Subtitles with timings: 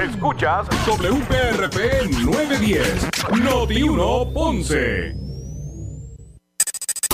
[0.00, 3.08] Escuchas WPRP 910,
[3.42, 5.12] Noti 1 Ponce.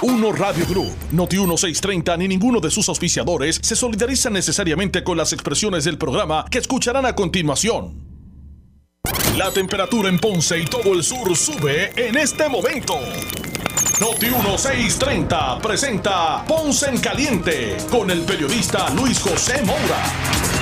[0.03, 5.33] Uno Radio Group, Noti 1630 ni ninguno de sus auspiciadores se solidariza necesariamente con las
[5.33, 7.95] expresiones del programa que escucharán a continuación.
[9.39, 12.99] La temperatura en Ponce y todo el sur sube en este momento.
[13.99, 20.62] Noti 1630 presenta Ponce en Caliente con el periodista Luis José Moura.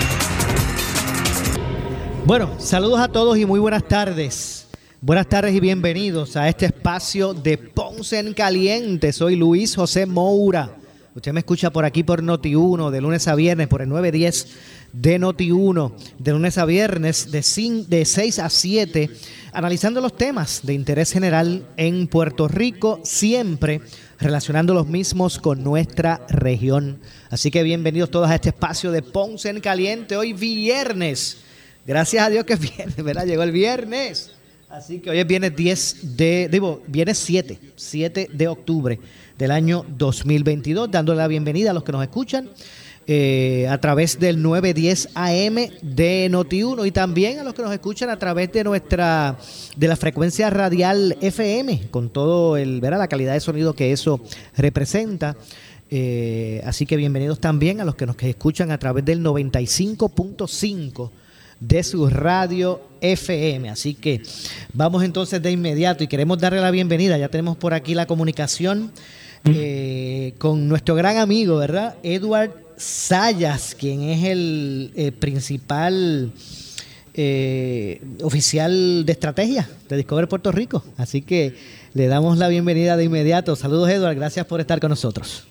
[2.30, 4.68] Bueno, saludos a todos y muy buenas tardes.
[5.00, 9.12] Buenas tardes y bienvenidos a este espacio de Ponce en Caliente.
[9.12, 10.76] Soy Luis José Moura.
[11.16, 14.46] Usted me escucha por aquí por Noti1 de lunes a viernes por el 910
[14.92, 17.42] de Noti1 de lunes a viernes de,
[17.88, 19.10] de 6 a 7
[19.52, 23.80] analizando los temas de interés general en Puerto Rico siempre
[24.20, 27.00] relacionando los mismos con nuestra región.
[27.28, 31.49] Así que bienvenidos todos a este espacio de Ponce en Caliente hoy viernes.
[31.86, 33.26] Gracias a Dios que es viernes, ¿verdad?
[33.26, 34.32] Llegó el viernes.
[34.68, 39.00] Así que hoy es viernes 10 de, digo, viernes 7, 7 de octubre
[39.36, 42.48] del año 2022, dándole la bienvenida a los que nos escuchan
[43.06, 48.10] eh, a través del 910 AM de Noti1 y también a los que nos escuchan
[48.10, 49.38] a través de nuestra
[49.76, 54.20] de la frecuencia radial FM con todo el verá la calidad de sonido que eso
[54.56, 55.36] representa.
[55.90, 61.10] Eh, así que bienvenidos también a los que nos escuchan a través del 95.5
[61.60, 63.68] de su radio FM.
[63.70, 64.22] Así que
[64.72, 67.18] vamos entonces de inmediato y queremos darle la bienvenida.
[67.18, 68.90] Ya tenemos por aquí la comunicación
[69.44, 71.96] eh, con nuestro gran amigo, ¿verdad?
[72.02, 76.32] Edward Sayas, quien es el eh, principal
[77.12, 80.82] eh, oficial de estrategia de Discover Puerto Rico.
[80.96, 81.54] Así que
[81.92, 83.56] le damos la bienvenida de inmediato.
[83.56, 84.16] Saludos, Edward.
[84.16, 85.49] Gracias por estar con nosotros.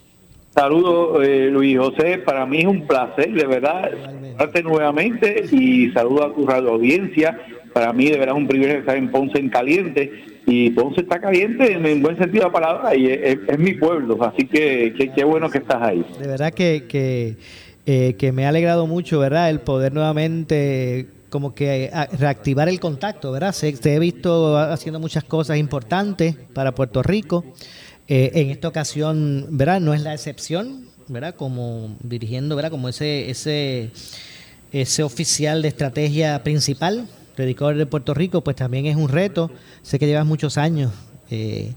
[0.53, 2.17] Saludos, eh, Luis José.
[2.19, 3.92] Para mí es un placer, de verdad,
[4.39, 7.39] estar nuevamente y saludo a tu radio audiencia.
[7.73, 10.11] Para mí, de verdad, es un privilegio estar en Ponce en Caliente.
[10.45, 14.18] Y Ponce está caliente en buen sentido de la palabra y es, mi pueblo.
[14.23, 16.03] Así que qué bueno que estás ahí.
[16.19, 17.38] De verdad que, que,
[17.85, 19.50] eh, que me ha alegrado mucho, ¿verdad?
[19.52, 23.56] El poder nuevamente como que reactivar el contacto, ¿verdad?
[23.81, 27.46] te he visto haciendo muchas cosas importantes para Puerto Rico.
[28.12, 29.80] Eh, en esta ocasión, ¿verdad?
[29.80, 31.36] No es la excepción, ¿verdad?
[31.36, 32.72] Como dirigiendo, ¿verdad?
[32.72, 33.92] Como ese, ese,
[34.72, 39.52] ese oficial de estrategia principal, predicador de Puerto Rico, pues también es un reto.
[39.84, 40.92] Sé que llevas muchos años
[41.30, 41.74] eh,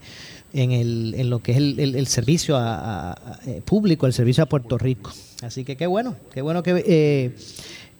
[0.54, 4.78] en, el, en lo que es el, servicio a, eh, público, el servicio a Puerto
[4.78, 5.12] Rico.
[5.42, 7.36] Así que qué bueno, qué bueno que eh,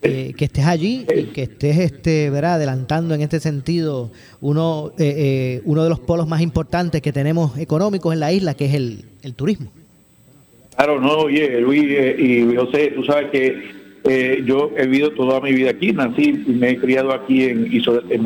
[0.03, 2.55] que estés allí y que estés este, ¿verdad?
[2.55, 7.57] adelantando en este sentido uno, eh, eh, uno de los polos más importantes que tenemos
[7.57, 9.71] económicos en la isla, que es el, el turismo.
[10.75, 11.85] Claro, no, oye, Luis
[12.19, 16.53] y José, tú sabes que eh, yo he vivido toda mi vida aquí, nací y
[16.53, 17.71] me he criado aquí en,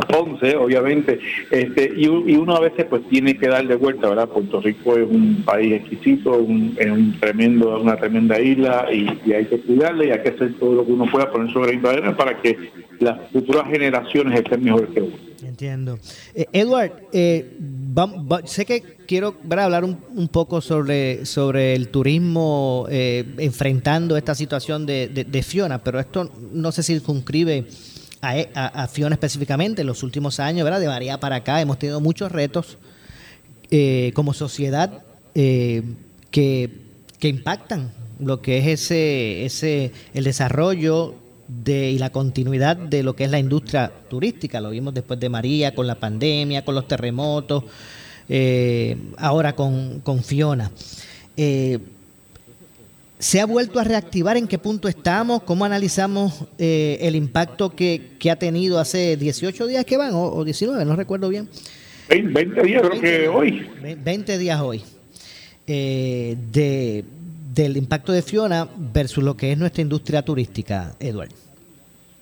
[0.09, 1.19] Ponce, obviamente,
[1.50, 4.28] este, y, uno a veces pues tiene que darle vuelta, ¿verdad?
[4.28, 6.34] Puerto Rico es un país exquisito,
[6.78, 10.75] es un tremendo, una tremenda isla y, hay que cuidarle y hay que hacer todo
[10.76, 12.56] lo que uno pueda poner sobre la para que
[13.00, 15.16] las futuras generaciones estén mejor que uno.
[15.42, 15.98] Entiendo.
[16.34, 17.58] Eh, Edward, eh,
[18.44, 25.44] sé que quiero hablar un, poco sobre, sobre el turismo eh, enfrentando esta situación de,
[25.46, 27.66] Fiona, pero esto no se circunscribe
[28.22, 29.82] a, a, Fiona específicamente.
[29.82, 30.80] En los últimos años, ¿verdad?
[30.80, 32.78] de María para acá, hemos tenido muchos retos
[34.14, 35.02] como sociedad
[35.34, 35.82] que,
[37.19, 41.14] que impactan lo que es ese, ese el desarrollo
[41.48, 44.60] de, y la continuidad de lo que es la industria turística.
[44.60, 47.64] Lo vimos después de María, con la pandemia, con los terremotos,
[48.28, 50.70] eh, ahora con, con Fiona.
[51.36, 51.78] Eh,
[53.18, 54.36] ¿Se ha vuelto a reactivar?
[54.36, 55.42] ¿En qué punto estamos?
[55.42, 60.44] ¿Cómo analizamos eh, el impacto que, que, ha tenido hace 18 días que van o,
[60.44, 60.84] 19?
[60.84, 61.48] No recuerdo bien.
[62.10, 63.66] 20 días creo que hoy.
[64.04, 64.82] 20 días hoy.
[65.66, 67.04] de,
[67.56, 71.34] del impacto de Fiona versus lo que es nuestra industria turística, Eduardo?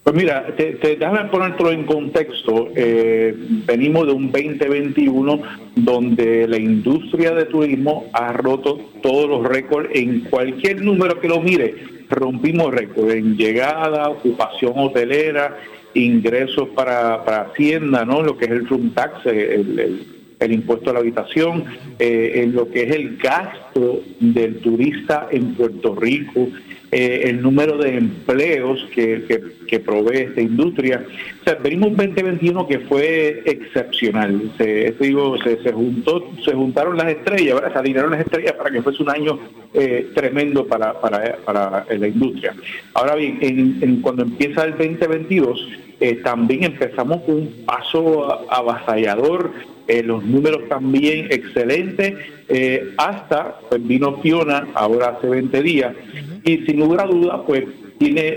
[0.05, 2.69] Pues mira, te, te, déjame ponértelo en contexto.
[2.77, 3.35] Eh,
[3.67, 5.43] venimos de un 2021
[5.77, 11.41] donde la industria de turismo ha roto todos los récords en cualquier número que lo
[11.41, 11.75] mire.
[12.11, 15.57] Rompimos récords en llegada, ocupación hotelera,
[15.95, 18.23] ingresos para, para Hacienda, ¿no?
[18.23, 21.65] Lo que es el room tax, el impuesto a la habitación,
[21.99, 26.49] eh, en lo que es el gasto del turista en Puerto Rico,
[26.97, 29.25] eh, el número de empleos que,
[29.67, 31.05] que, provee esta industria.
[31.41, 34.53] O sea, venimos un 2021 que fue excepcional.
[34.57, 37.73] Se, digo, se, se, juntó, se juntaron las estrellas, ¿verdad?
[37.73, 39.41] se alinearon las estrellas para que fuese un año
[39.73, 42.55] eh, tremendo para, para, para, la industria.
[42.93, 45.69] Ahora bien, en, cuando empieza el 2022,
[46.01, 49.53] eh, también empezamos con un paso avasallador
[49.87, 52.15] eh, los números también excelentes,
[52.49, 55.95] eh, hasta pues, vino Fiona ahora hace 20 días,
[56.43, 57.65] y sin lugar a duda, pues
[57.99, 58.33] tiene,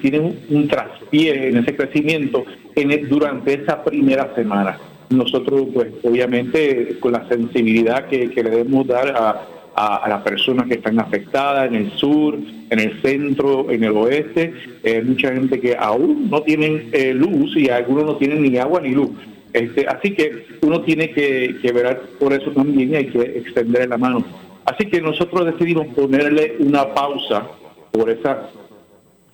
[0.00, 2.44] tiene un, traspié en ese crecimiento
[2.76, 4.78] en durante esa primera semana.
[5.10, 9.42] Nosotros, pues obviamente, con la sensibilidad que, le debemos dar a,
[9.74, 12.38] a, las personas que están afectadas en el sur,
[12.70, 14.52] en el centro, en el oeste.
[14.82, 18.90] Eh, mucha gente que aún no tienen luz y algunos no tienen ni agua ni
[18.90, 19.10] luz.
[19.52, 23.98] Este, así que uno tiene que, que ver por eso también hay que extender la
[23.98, 24.24] mano.
[24.64, 27.46] Así que nosotros decidimos ponerle una pausa
[27.90, 28.48] por esa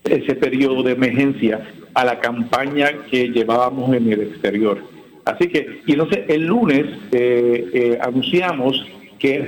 [0.04, 1.60] ese periodo de emergencia
[1.94, 4.82] a la campaña que llevábamos en el exterior.
[5.24, 8.86] Así que, y entonces el lunes eh, eh, anunciamos
[9.18, 9.38] que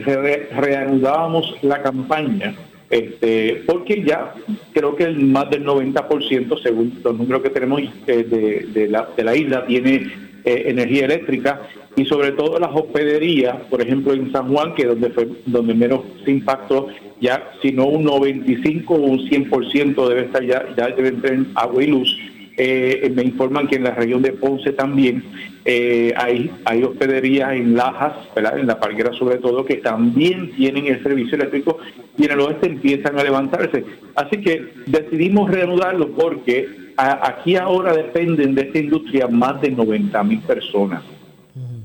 [0.53, 2.55] reanudábamos la campaña,
[2.91, 4.35] este, porque ya
[4.73, 9.09] creo que el más del 90%, según los números que tenemos eh, de, de, la,
[9.17, 10.11] de la isla, tiene
[10.45, 11.63] eh, energía eléctrica
[11.97, 15.75] y sobre todo las hospederías, por ejemplo en San Juan, que es donde fue donde
[15.75, 16.89] menos se impactó,
[17.21, 21.85] ya si no un 95 o un 100% debe estar ya, ya debe tener agua
[21.85, 22.17] y luz.
[22.57, 25.23] Eh, me informan que en la región de Ponce también
[25.65, 31.03] eh, hay, hay hospederías en Lajas, en la Parguera sobre todo, que también tienen el
[31.03, 31.79] servicio eléctrico
[32.19, 33.85] y en el oeste empiezan a levantarse.
[34.15, 40.41] Así que decidimos reanudarlo porque aquí ahora dependen de esta industria más de 90 mil
[40.41, 41.03] personas.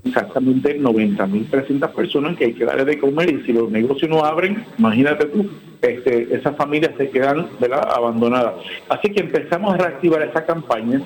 [0.06, 4.10] Exactamente 90 mil 300 personas que hay que darle de comer y si los negocios
[4.10, 5.50] no abren, imagínate tú,
[5.82, 7.48] este, esas familias se quedan
[7.96, 8.54] abandonadas.
[8.88, 11.02] Así que empezamos a reactivar esa campaña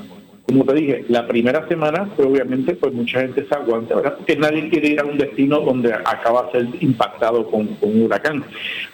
[0.50, 4.16] como te dije, la primera semana, pues obviamente, pues mucha gente se aguanta, ¿verdad?
[4.18, 8.44] Porque nadie quiere ir a un destino donde acaba de ser impactado con, un huracán.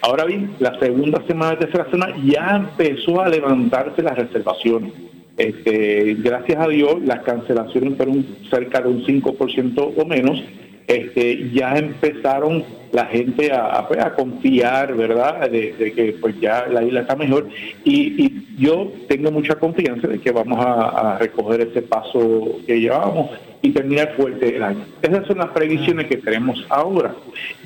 [0.02, 4.92] Ahora bien, la segunda semana, tercera semana, ya empezó a levantarse las reservaciones.
[5.36, 10.42] Este, gracias a Dios, las cancelaciones fueron cerca de un 5% o menos.
[10.86, 17.00] Este, ya empezaron la gente a, pues, confiar, ¿verdad?, de, que pues ya la isla
[17.00, 17.48] está mejor.
[17.84, 23.30] Y, yo tengo mucha confianza de que vamos a, recoger ese paso que llevamos
[23.60, 24.86] y terminar fuerte el año.
[25.02, 27.14] Esas son las previsiones que tenemos ahora.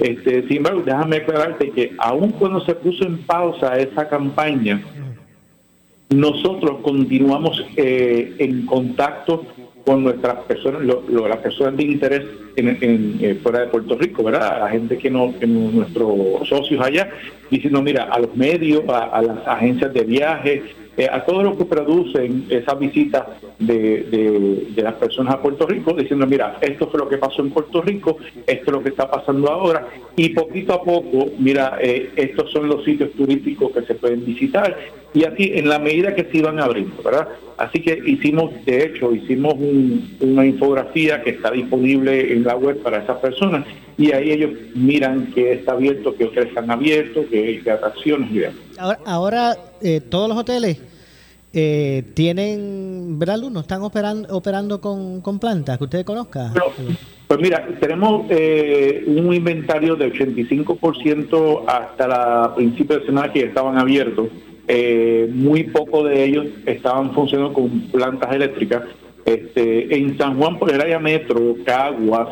[0.00, 4.82] Este, sin embargo, déjame aclararte que aun cuando se puso en pausa esa campaña,
[6.10, 9.44] nosotros continuamos eh, en contacto
[9.86, 12.22] con nuestras personas, las personas de interés
[12.56, 14.56] eh, fuera de Puerto Rico, ¿verdad?
[14.56, 17.10] A la gente que no, nuestros socios allá,
[17.50, 20.62] diciendo, mira, a los medios, a las agencias de viaje,
[20.96, 23.24] eh, a todos los que producen esas visitas
[23.58, 27.80] de, las personas a Puerto Rico, diciendo, mira, esto fue lo que pasó en Puerto
[27.80, 29.86] Rico, esto es lo que está pasando ahora,
[30.16, 34.76] y poquito a poco, mira, estos son los sitios turísticos que se pueden visitar,
[35.12, 37.28] y así en la medida que se iban abriendo, ¿verdad?
[37.56, 39.54] Así que hicimos, de hecho, hicimos
[40.20, 43.66] una infografía que está disponible en la web para esas personas,
[43.98, 48.56] y ahí ellos miran que está abierto, que hoteles están abiertos, que atracciones y demás.
[48.78, 50.80] Ahora, ahora eh, todos los hoteles
[51.52, 53.50] eh, tienen, ¿verdad, luz?
[53.50, 56.52] ¿No están operando, operando con, con plantas que usted conozca?
[57.26, 63.78] pues mira, tenemos eh, un inventario de 85% hasta la principio de semana que estaban
[63.78, 64.28] abiertos.
[65.32, 68.82] Muy poco de ellos estaban funcionando con plantas eléctricas.
[69.25, 72.28] Este, en San Juan, por el área metro, Caguas,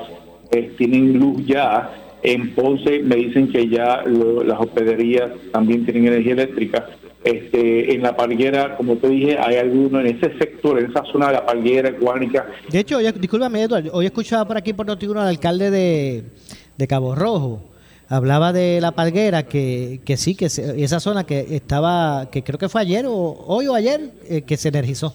[0.77, 1.91] tienen luz ya
[2.23, 6.87] en Ponce me dicen que ya las hospederías también tienen energía eléctrica.
[7.25, 11.29] Este, en la palguera, como te dije, hay algunos en ese sector, en esa zona
[11.29, 12.47] de la palguera, Guánica.
[12.71, 16.25] De hecho, hoy, discúlpame, Eduardo, hoy escuchaba por aquí por Notiuno al alcalde de,
[16.77, 17.65] de Cabo Rojo.
[18.11, 22.69] Hablaba de la palguera, que, que sí, que esa zona que estaba, que creo que
[22.71, 25.15] fue ayer o hoy o ayer, eh, que se energizó.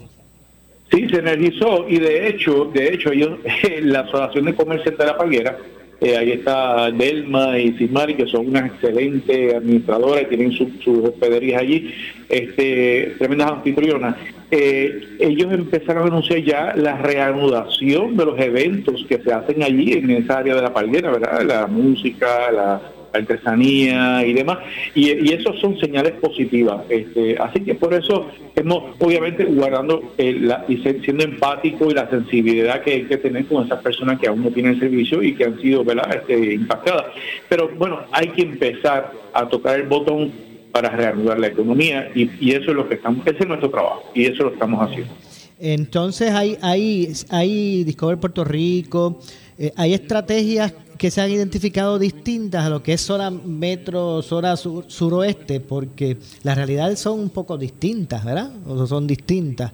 [0.92, 3.40] Sí, se energizó y de hecho, de hecho, ellos,
[3.82, 5.58] la Asociación de Comercio de la Palguera,
[6.02, 11.94] eh, ahí está Delma y Cismari, que son unas excelentes administradoras, tienen sus hospederías allí,
[12.30, 14.16] este, tremendas anfitrionas.
[14.52, 19.94] Eh, ellos empezaron a anunciar ya la reanudación de los eventos que se hacen allí
[19.94, 21.42] en esa área de la palguera, ¿verdad?
[21.44, 22.82] La música, la,
[23.14, 24.58] artesanía y demás,
[24.94, 26.82] y, y eso son señales positivas.
[26.90, 32.82] Este, así que por eso hemos, obviamente, guardando la, y siendo empático y la sensibilidad
[32.82, 35.62] que hay que tener con esas personas que aún no tienen servicio y que han
[35.62, 35.84] sido.
[35.94, 37.06] Este, impactadas.
[37.50, 40.32] Pero bueno, hay que empezar a tocar el botón
[40.72, 44.04] para reanudar la economía y, y eso es lo que estamos, ese es nuestro trabajo
[44.16, 45.14] y eso lo estamos haciendo.
[45.60, 49.20] Entonces hay, hay, hay Discover Puerto Rico,
[49.58, 54.56] eh, hay estrategias que se han identificado distintas a lo que es zona metro, zona
[54.56, 58.52] suroeste, porque las realidades son un poco distintas, ¿verdad?
[58.68, 59.72] O son distintas.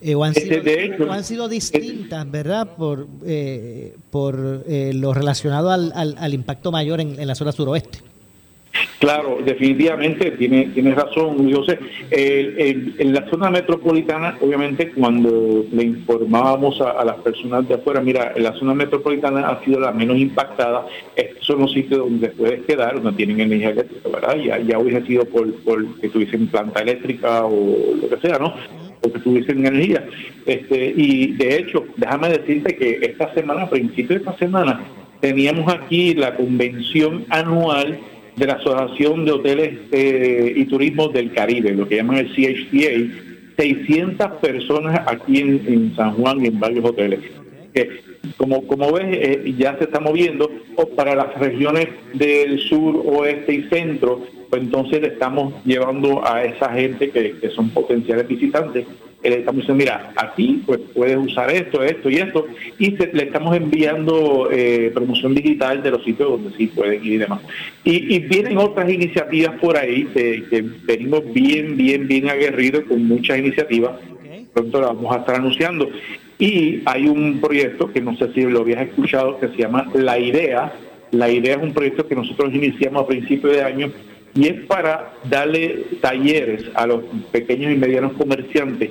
[0.00, 2.76] Eh, o, han sido, han sido, distintas, ¿verdad?
[2.76, 4.36] Por, eh, por
[4.68, 8.15] lo relacionado al, al, impacto mayor en, en la zona suroeste.
[8.98, 11.78] Claro, definitivamente tiene, tiene razón, José.
[12.10, 18.42] en la zona metropolitana, obviamente, cuando le informábamos a, las personas de afuera, mira, en
[18.42, 20.86] la zona metropolitana ha sido la menos impactada.
[21.14, 24.36] Estos son los sitios donde puedes quedar, donde tienen energía eléctrica, ¿verdad?
[24.36, 28.54] Ya, ya hubiese sido por, por que tuviesen planta eléctrica o lo que sea, ¿no?
[29.02, 30.06] O que tuviesen energía.
[30.46, 34.80] Este, y de hecho, déjame decirte que esta semana, a principios de esta semana,
[35.20, 37.98] teníamos aquí la convención anual
[38.36, 43.56] de la Asociación de Hoteles eh, y Turismo del Caribe, lo que llaman el CHTA,
[43.56, 47.20] 600 personas aquí en, San Juan y en varios hoteles.
[48.36, 50.50] como, como ves, eh, ya se está moviendo
[50.94, 57.10] para las regiones del sur, oeste y centro, pues entonces estamos llevando a esa gente
[57.10, 58.86] que son potenciales visitantes
[59.22, 62.46] le estamos diciendo, mira, aquí pues puedes usar esto, esto y esto,
[62.78, 67.18] y le estamos enviando eh, promoción digital de los sitios donde sí pueden ir y
[67.18, 67.40] demás.
[67.84, 73.92] Y, vienen otras iniciativas por ahí que, venimos bien, bien, bien aguerridos con muchas iniciativas.
[74.52, 75.88] Pronto las vamos a estar anunciando.
[76.38, 80.18] Y hay un proyecto que no sé si lo habías escuchado que se llama La
[80.18, 80.72] Idea.
[81.12, 83.92] La Idea es un proyecto que nosotros iniciamos a principios de año
[84.34, 88.90] y es para darle talleres a los pequeños y medianos comerciantes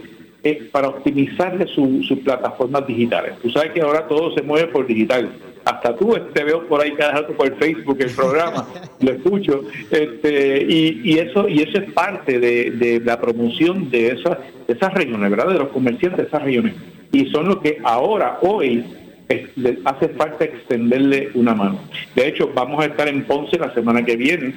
[0.72, 3.34] para optimizarle sus plataformas digitales.
[3.42, 5.30] Tú sabes que ahora todo se mueve por digital.
[5.66, 8.68] Hasta tú te veo por ahí cada rato por Facebook el programa,
[9.00, 14.38] lo escucho, este, y, eso y eso es parte de, la promoción de esas,
[14.68, 15.48] de esas regiones, ¿verdad?
[15.48, 16.76] De los comerciantes de esas regiones.
[17.12, 18.84] Y son los que ahora, hoy,
[19.86, 21.80] hace falta extenderle una mano.
[22.16, 24.54] De hecho, vamos a estar en Ponce la semana que viene,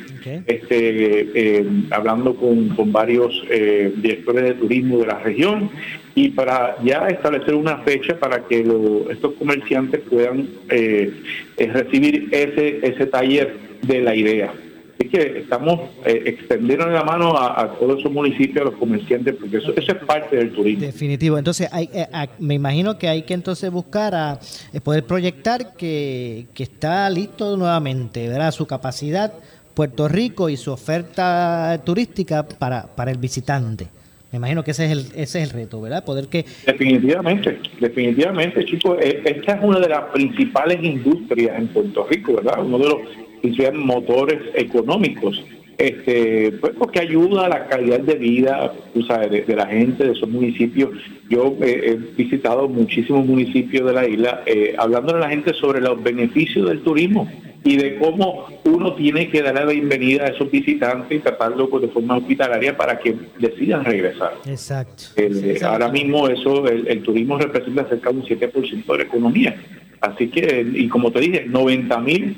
[0.46, 5.70] este, eh, hablando con, varios eh, directores de turismo de la región
[6.14, 8.66] y para ya establecer una fecha para que
[9.10, 11.12] estos comerciantes puedan eh,
[11.56, 14.52] recibir ese, ese taller de la idea.
[14.98, 19.58] Así que estamos eh, extendiendo la mano a, todos esos municipios, a los comerciantes, porque
[19.58, 20.84] eso, es parte del turismo.
[20.84, 21.38] Definitivo.
[21.38, 22.06] Entonces, hay, eh,
[22.40, 24.40] me imagino que hay que entonces buscar a
[24.72, 28.50] eh, poder proyectar que, está listo nuevamente, ¿verdad?
[28.50, 29.32] Su capacidad,
[29.72, 33.86] Puerto Rico y su oferta turística para, para el visitante.
[34.32, 36.04] Me imagino que ese es el, ese es el reto, ¿verdad?
[36.04, 36.44] Poder que...
[36.66, 38.98] Definitivamente, definitivamente, chicos.
[39.00, 42.64] Esta es una de las principales industrias en Puerto Rico, ¿verdad?
[42.64, 45.44] Uno de los y sean motores económicos,
[45.78, 50.90] este, pues porque ayuda a la calidad de vida de, la gente de esos municipios.
[51.30, 55.80] Yo eh, he visitado muchísimos municipios de la isla, eh, hablando a la gente sobre
[55.80, 57.30] los beneficios del turismo
[57.64, 61.82] y de cómo uno tiene que dar la bienvenida a esos visitantes y tratarlo pues,
[61.82, 64.32] de forma hospitalaria para que decidan regresar.
[64.46, 65.04] Exacto.
[65.16, 69.56] Eh, ahora mismo eso, el, turismo representa cerca de un 7% de la economía.
[70.00, 72.36] Así que, y como te dije, 90 mil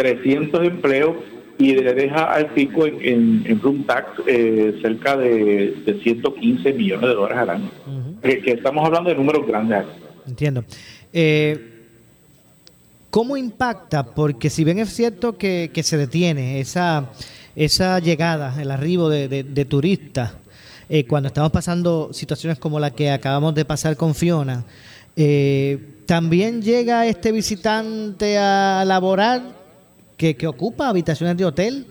[0.00, 1.16] 300 empleos
[1.58, 7.14] y le deja al pico en, en, room tax eh, cerca de, 115 millones de
[7.14, 7.70] dólares al año.
[8.22, 9.84] que, estamos hablando de números grandes.
[10.26, 10.64] Entiendo.
[11.12, 11.84] Eh,
[13.10, 14.06] ¿Cómo impacta?
[14.14, 17.10] Porque si bien es cierto que, se detiene esa,
[17.54, 20.32] esa llegada, el arribo de, turistas,
[20.88, 24.64] eh, cuando estamos pasando situaciones como la que acabamos de pasar con Fiona,
[26.06, 29.59] también llega este visitante a laborar
[30.20, 31.86] que, ocupa habitaciones de hotel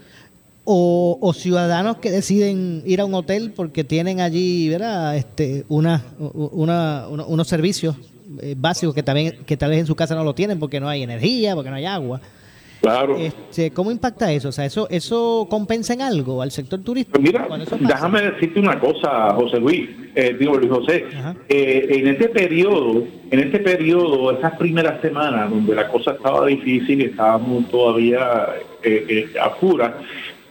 [0.63, 5.17] o, ciudadanos que deciden ir a un hotel porque tienen allí ¿verdad?
[5.17, 7.95] Este, una, unos servicios
[8.41, 10.87] eh, básicos que también que tal vez en su casa no lo tienen porque no
[10.87, 12.21] hay energía, porque no hay agua.
[12.81, 13.17] Claro.
[13.17, 14.49] Este, ¿Cómo impacta eso?
[14.49, 17.19] O sea, ¿eso, eso compensa en algo al sector turístico?
[17.19, 17.47] Pues mira,
[17.79, 21.05] déjame decirte una cosa, José Luis, eh, digo Luis José.
[21.49, 27.01] Eh, en este periodo, en este periodo, esas primeras semanas donde la cosa estaba difícil
[27.01, 28.47] y estábamos todavía
[28.83, 29.49] eh, eh a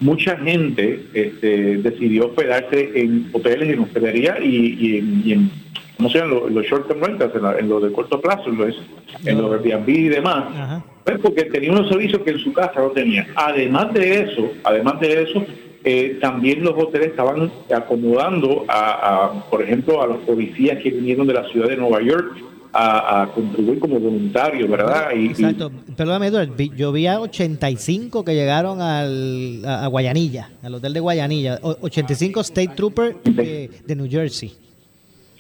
[0.01, 5.51] mucha gente este, decidió hospedarse en hoteles, en hostelería y, en,
[5.99, 8.83] no sean los, los short term rentals, en, lo de corto plazo, en, los,
[9.25, 12.91] en los Airbnb y demás, pues porque tenía unos servicios que en su casa no
[12.91, 13.27] tenía.
[13.35, 15.45] Además de eso, además de eso,
[15.85, 21.35] eh, también los hoteles estaban acomodando a, por ejemplo, a los policías que vinieron de
[21.35, 22.37] la ciudad de Nueva York
[22.73, 25.11] a, contribuir como voluntarios, ¿verdad?
[25.17, 25.73] Y, Exacto.
[25.97, 26.31] Perdóname,
[26.77, 32.73] yo vi a 85 que llegaron al, a, Guayanilla, al hotel de Guayanilla, 85 State
[32.77, 34.53] Trooper de, New Jersey.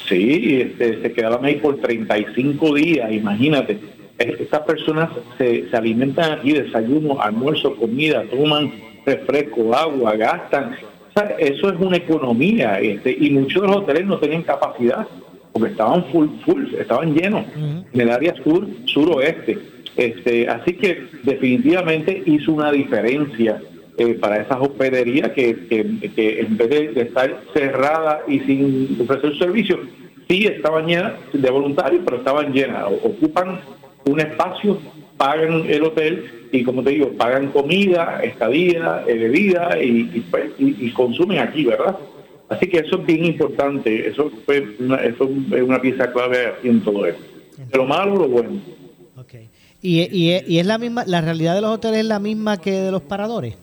[0.07, 3.79] Sí, este, se quedaban ahí por 35 días, imagínate.
[4.19, 8.73] Estas personas se, se alimentan aquí, desayuno, almuerzo, comida, toman
[9.05, 10.77] refresco, agua, gastan.
[11.39, 15.07] eso es una economía este, y muchos de los hoteles no tenían capacidad
[15.53, 19.59] porque estaban full, full, estaban llenos en el área sur, suroeste.
[19.97, 23.61] Este, así que definitivamente hizo una diferencia
[23.99, 29.81] eh, para esas hospederías que, en vez de, estar cerrada y sin ofrecer servicio,
[30.29, 33.61] sí estaban llenas de voluntarios, pero estaban llenas, ocupan
[34.05, 34.79] un espacio,
[35.17, 39.71] pagan el hotel y como te digo, pagan comida, estadía, eh, bebida
[40.31, 41.97] pues, y, y, consumen aquí, ¿verdad?
[42.49, 46.83] Así que eso es bien importante, eso, fue una, eso es una pieza clave en
[46.83, 47.23] todo esto.
[47.75, 48.61] Lo malo, lo bueno.
[49.17, 49.51] Okay.
[49.83, 52.71] ¿Y, y, y es la misma, la realidad de los hoteles es la misma que
[52.71, 53.57] de los paradores?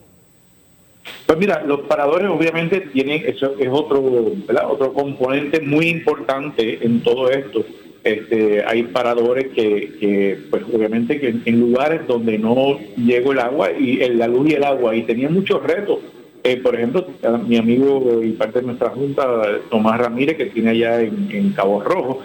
[1.26, 4.34] Pues mira, los paradores obviamente tienen, eso es otro,
[4.70, 7.66] otro componente muy importante en todo esto.
[8.04, 13.98] Este, hay paradores que, pues obviamente que en, lugares donde no llegó el agua y
[14.10, 16.00] la luz y el agua y tenía muchos retos.
[16.44, 17.08] Eh, por ejemplo,
[17.48, 19.26] mi amigo y parte de nuestra junta,
[19.72, 22.22] Tomás Ramírez, que tiene allá en, Cabo Rojo,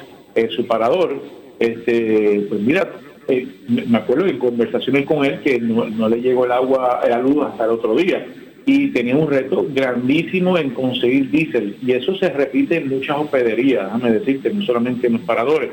[0.55, 1.23] su parador,
[1.59, 2.91] este, pues mira,
[3.29, 7.19] eh, me acuerdo en conversaciones con él que no, no le llegó el agua, la
[7.19, 8.27] luz hasta el otro día
[8.71, 11.77] y tenía un reto grandísimo en conseguir diésel.
[11.83, 15.71] Y eso se repite en muchas hospederías, déjame decirte, no solamente en los paradores.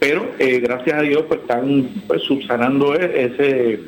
[0.00, 3.80] Pero eh, gracias a Dios pues están pues, subsanando e-, ese,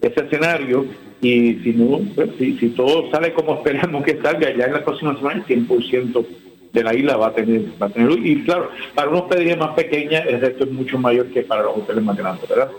[0.00, 0.86] ese escenario
[1.20, 5.16] y si no pues, si, todo sale como esperamos que salga ya en la próxima
[5.16, 6.26] semana el 100%
[6.72, 9.74] de la isla va a tener va a tener y claro para una hospedería más
[9.74, 12.70] pequeña el resto es mucho mayor que para los hoteles más grandes verdad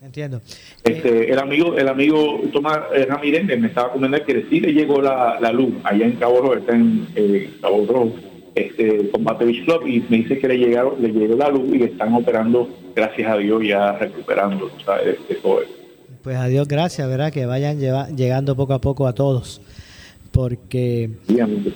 [0.00, 0.40] Entiendo.
[0.84, 5.02] Este, el amigo el amigo Tomás eh, Ramírez me estaba comentando que sí le llegó
[5.02, 8.12] la, luz allá en Cabo Rojo, está en eh, Cabo Rojo,
[8.54, 11.82] este, Combate Beach Club, y me dice que le llegaron, le llegó la luz y
[11.82, 14.70] están operando, gracias a Dios, ya recuperando
[15.04, 15.62] este, todo
[16.22, 17.32] Pues a Dios gracias, ¿verdad?
[17.32, 17.78] Que vayan
[18.16, 19.60] llegando poco a poco a todos
[20.38, 21.10] porque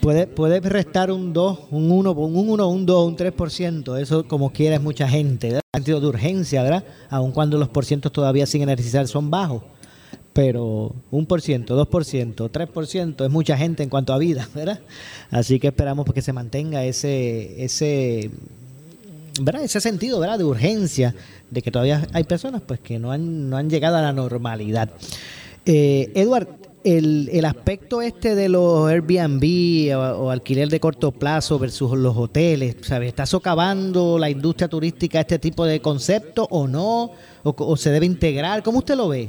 [0.00, 4.52] puede, puede restar un 2, un 1, un 1, un 2, un 3%, eso como
[4.52, 5.62] quiera es mucha gente, ¿verdad?
[5.74, 6.84] sentido de urgencia, ¿verdad?
[7.10, 9.64] Aun cuando los porcientos todavía sin energizar son bajos,
[10.32, 14.12] pero un por ciento, dos por ciento, tres por ciento es mucha gente en cuanto
[14.12, 14.78] a vida, ¿verdad?
[15.32, 18.30] Así que esperamos que se mantenga ese, ese,
[19.40, 19.64] ¿verdad?
[19.64, 20.38] Ese sentido, ¿verdad?
[20.38, 21.16] De urgencia,
[21.50, 24.88] de que todavía hay personas pues que no han, no han llegado a la normalidad.
[25.66, 31.96] Eh, Edward, el, el, aspecto este de los Airbnb o, alquiler de corto plazo versus
[31.96, 33.08] los hoteles, ¿sabes?
[33.08, 37.12] ¿Está socavando la industria turística este tipo de concepto o no?
[37.42, 38.62] ¿O, se debe integrar?
[38.62, 39.28] ¿Cómo usted lo ve?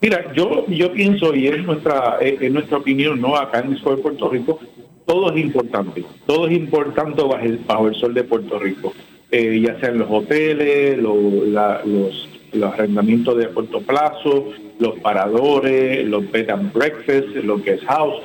[0.00, 3.36] Mira, yo yo pienso, y es nuestra es nuestra opinión, ¿no?
[3.36, 4.58] Acá en el sol de Puerto Rico,
[5.06, 6.04] todo es importante.
[6.26, 8.92] Todo es importante bajo el, bajo el sol de Puerto Rico.
[9.30, 14.46] Eh, ya sean los hoteles, los, los arrendamientos de corto plazo,
[14.78, 18.16] los paradores, los bed and breakfast, los guest house.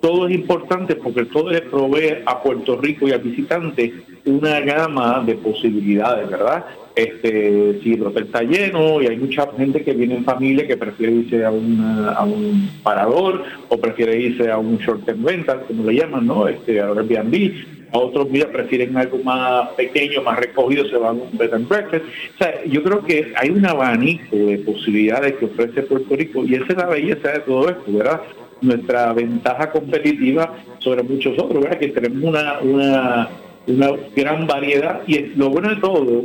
[0.00, 3.92] Todo es importante porque todo le provee a Puerto Rico y al visitante
[4.26, 6.64] una gama de posibilidades, ¿verdad?
[6.94, 10.76] Este, si el hotel está lleno y hay mucha gente que viene en familia que
[10.76, 15.84] prefiere irse a, a un parador o prefiere irse a un short term rental, como
[15.84, 16.46] le llaman, ¿no?
[16.46, 21.22] Este, a Airbnb a otros días prefieren algo más pequeño, más recogido, se van a
[21.22, 22.04] un bed and breakfast.
[22.34, 26.54] O sea, yo creo que hay un abanico de posibilidades que ofrece Puerto Rico y
[26.54, 28.20] esa es la belleza de todo esto, ¿verdad?
[28.60, 31.78] Nuestra ventaja competitiva sobre muchos otros, ¿verdad?
[31.78, 33.28] Que tenemos una, una,
[33.66, 36.24] una gran variedad y lo bueno de todo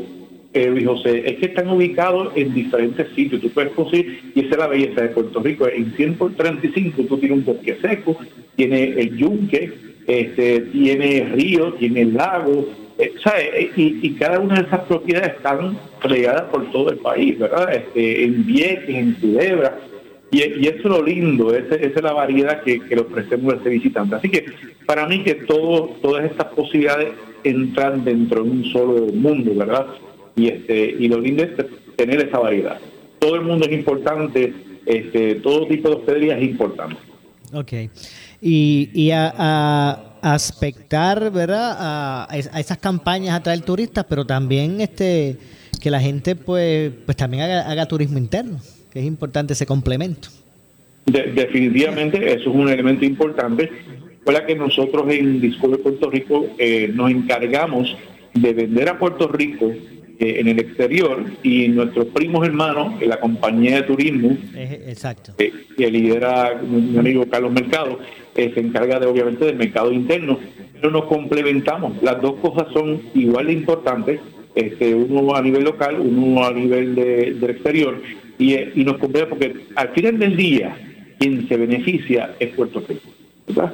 [0.56, 3.42] eh, José, es que están ubicados en diferentes sitios.
[3.42, 7.04] Tú puedes conseguir, y esa es la belleza de Puerto Rico, en 100 por 35
[7.10, 8.18] tú tienes un bosque seco,
[8.56, 9.74] tienes el yunque,
[10.08, 16.44] este, tiene río, tiene lago, eh, eh, Y, cada una de esas propiedades están regadas
[16.44, 17.74] por todo el país, ¿verdad?
[17.74, 19.80] Este, en Vieques, en Culebra.
[20.32, 24.16] Y, eso es lo lindo, esa, es la variedad que, le ofrecemos a este visitante.
[24.16, 24.46] Así que
[24.86, 27.10] para mí que todo, todas estas posibilidades
[27.44, 29.88] entran dentro de un solo mundo, ¿verdad?
[30.36, 31.52] Y, este, y lo lindo es
[31.96, 32.80] tener esa variedad.
[33.20, 34.54] Todo el mundo es importante,
[34.86, 36.98] este, todo tipo de hospedería es importante.
[37.54, 37.74] Ok.
[38.46, 41.76] Y, y a, aspectar, ¿verdad?
[41.78, 45.38] A, a esas campañas a traer turistas, pero también este
[45.84, 48.58] que la gente pues, pues también haga, turismo interno,
[48.90, 50.30] que es importante ese complemento.
[51.06, 53.70] definitivamente eso es un elemento importante.
[54.24, 57.98] Fue la que nosotros en Discovery Puerto Rico eh, nos encargamos
[58.34, 59.74] de vender a Puerto Rico
[60.20, 65.34] eh, en el exterior y nuestros primos hermanos la compañía de turismo, exacto.
[65.38, 68.00] Eh, que lidera mi amigo Carlos Mercado,
[68.36, 70.40] se encarga de obviamente del mercado interno,
[70.74, 72.02] pero nos complementamos.
[72.02, 74.20] Las dos cosas son igual de importantes
[74.56, 78.02] este, uno a nivel local, uno a nivel de, del exterior,
[78.38, 80.76] y, y nos conviene porque al final del día
[81.20, 83.10] quien se beneficia es Puerto Rico,
[83.48, 83.74] ¿verdad?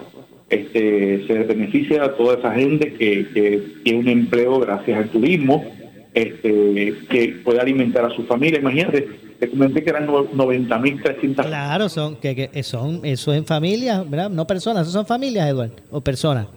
[0.49, 5.65] Este, se beneficia a toda esa gente que, que tiene un empleo gracias al turismo,
[6.13, 8.59] este, que puede alimentar a su familia.
[8.59, 9.07] Imagínate,
[9.39, 11.45] te comenté que eran 90.300.
[11.45, 14.29] Claro, son, que, que son, eso en familias, ¿verdad?
[14.29, 16.47] No personas, eso son familias, Eduardo, o personas.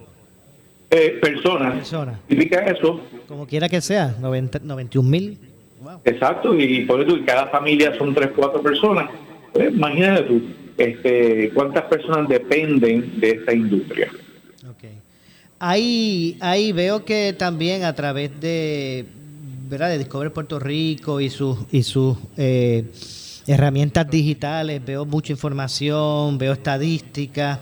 [0.89, 1.73] Eh, personas.
[1.75, 2.19] Persona.
[2.27, 3.01] Significa eso.
[3.27, 5.37] Como quiera que sea, 90, 91 mil.
[6.05, 9.09] Exacto, y por eso cada familia son 3, 4 personas.
[9.51, 10.41] Pues, imagínate tú,
[10.77, 14.09] este, cuántas personas dependen de esta industria.
[14.75, 14.91] Okay.
[15.59, 19.05] Ahí, ahí veo que también a través de,
[19.77, 22.85] de Discover Puerto Rico y sus, y sus eh,
[23.47, 27.59] herramientas digitales, veo mucha información, veo estadísticas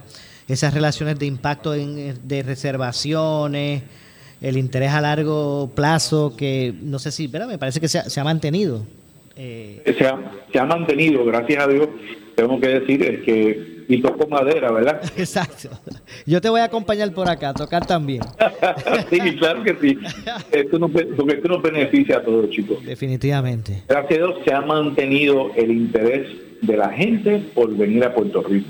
[0.48, 3.84] esas relaciones de impacto de reservaciones,
[4.42, 7.48] el interés a largo plazo, que no sé si, ¿verdad?
[7.48, 8.86] me parece que se ha, se ha mantenido.
[9.38, 10.20] Eh, se, ha,
[10.52, 11.88] se ha mantenido, gracias a Dios,
[12.36, 15.02] tengo que decir, es que y toco madera, ¿verdad?
[15.18, 15.70] Exacto.
[16.26, 18.22] Yo te voy a acompañar por acá, a tocar también.
[19.10, 19.98] sí, claro que sí.
[20.52, 22.84] Esto nos, porque esto nos beneficia a todos, chicos.
[22.86, 23.84] Definitivamente.
[23.88, 26.28] Gracias a Dios se ha mantenido el interés
[26.62, 28.68] de la gente por venir a Puerto Rico.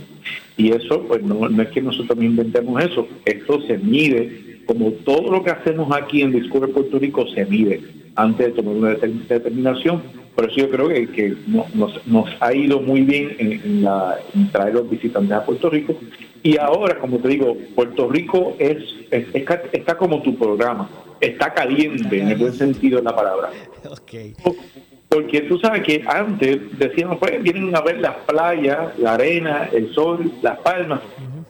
[0.57, 5.31] Y eso, pues no, no es que nosotros inventemos eso, esto se mide, como todo
[5.31, 7.81] lo que hacemos aquí en Discover Puerto Rico se mide
[8.15, 10.01] antes de tomar una determinación.
[10.35, 14.17] Por eso yo creo que, que nos, nos, ha ido muy bien en, la,
[14.51, 15.95] traer los visitantes a Puerto Rico.
[16.43, 18.77] Y ahora, como te digo, Puerto Rico es,
[19.11, 20.89] está como tu programa,
[21.19, 23.49] está caliente en el buen sentido de la palabra.
[23.83, 24.35] Okay.
[25.11, 29.93] Porque tú sabes que antes decíamos, pues vienen a ver las playas, la arena, el
[29.93, 31.01] sol, las palmas.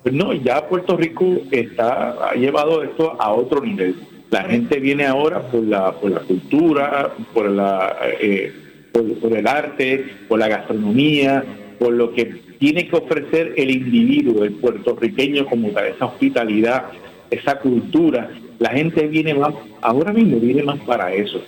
[0.01, 3.95] Pues no, ya Puerto Rico está ha llevado esto a otro nivel.
[4.31, 8.51] La gente viene ahora por la, por la cultura, por, la, eh,
[8.91, 11.43] por, el arte, por la gastronomía,
[11.79, 12.25] por lo que
[12.59, 16.85] tiene que ofrecer el individuo, el puertorriqueño como tal, esa hospitalidad,
[17.29, 18.29] esa cultura.
[18.59, 21.41] La gente viene más, ahora mismo viene más para eso.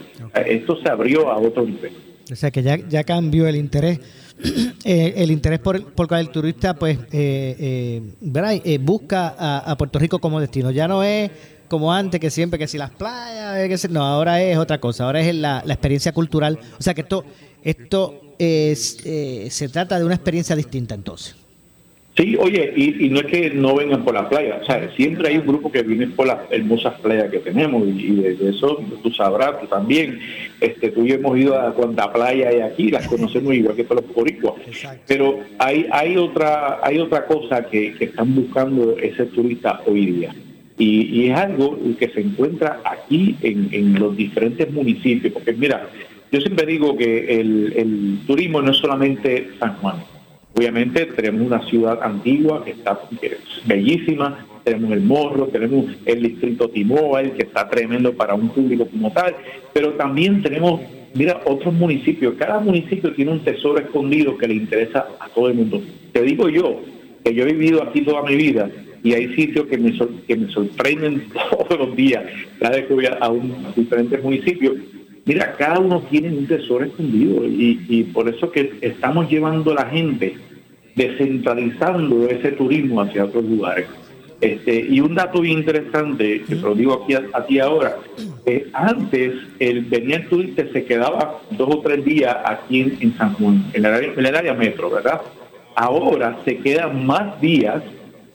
[0.46, 1.92] Esto se abrió a otro nivel.
[2.32, 4.00] O sea que ya, ya cambió el interés.
[4.86, 10.42] Eh, el interés por, por el turista pues eh, eh, busca a, Puerto Rico como
[10.42, 10.72] destino.
[10.72, 11.32] Ya no es
[11.74, 15.22] como antes, que siempre que si las playas, que no, ahora es otra cosa, ahora
[15.22, 16.60] es la, la experiencia cultural.
[16.80, 17.26] O sea que esto,
[17.64, 18.98] esto es,
[19.50, 21.36] se trata de una experiencia distinta entonces.
[22.16, 25.40] Sí, oye, y, no es que no vengan por la playa, o sea, siempre hay
[25.40, 29.60] un grupo que viene por las hermosas playas que tenemos y, de, eso tú sabrás,
[29.60, 30.20] tú también,
[30.62, 33.84] este, tú y yo hemos ido a cuanta playa hay aquí, las conocemos igual que
[33.84, 34.54] todos los boricuas,
[35.08, 40.36] pero hay, hay, otra, hay otra cosa que, están buscando ese turista hoy día.
[40.78, 45.88] Y, es algo que se encuentra aquí en, los diferentes municipios, porque mira,
[46.32, 49.98] yo siempre digo que el, el turismo no es solamente San Juan,
[50.56, 53.00] Obviamente tenemos una ciudad antigua que está
[53.66, 59.12] bellísima, tenemos el Morro, tenemos el distrito T-Mobile que está tremendo para un público como
[59.12, 59.36] tal,
[59.74, 60.80] pero también tenemos,
[61.16, 62.36] mira, otros municipios.
[62.38, 65.82] Cada municipio tiene un tesoro escondido que le interesa a todo el mundo.
[66.12, 66.82] Te digo yo,
[67.24, 68.70] que yo he vivido aquí toda mi vida
[69.04, 69.94] y hay sitios que me,
[70.28, 72.24] que me sorprenden todos los días
[72.60, 74.74] cada vez que voy a, un, diferentes municipios
[75.26, 79.86] Mira, cada uno tiene un tesoro escondido y, por eso que estamos llevando a la
[79.86, 80.36] gente,
[80.96, 83.88] descentralizando ese turismo hacia otros lugares.
[84.42, 88.00] Este, y un dato bien interesante, que te lo digo aquí a, ahora,
[88.74, 93.64] antes el venía el turista se quedaba dos o tres días aquí en, San Juan,
[93.74, 95.22] en el, área, en el área metro, ¿verdad?
[95.76, 97.82] Ahora se quedan más días,